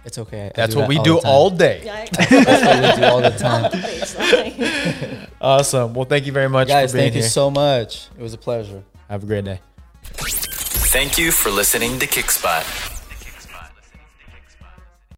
[0.04, 0.46] It's okay.
[0.46, 1.30] I That's what that we all do the time.
[1.30, 1.82] all day.
[1.84, 2.30] Yeah, That's
[2.64, 3.30] what we do all the
[5.18, 5.26] time.
[5.40, 5.94] Awesome.
[5.94, 8.08] Well, thank you very much Guys, for being thank you so much.
[8.18, 8.82] It was a pleasure.
[9.08, 9.60] Have a great day.
[10.02, 12.99] Thank you for listening to Kickspot.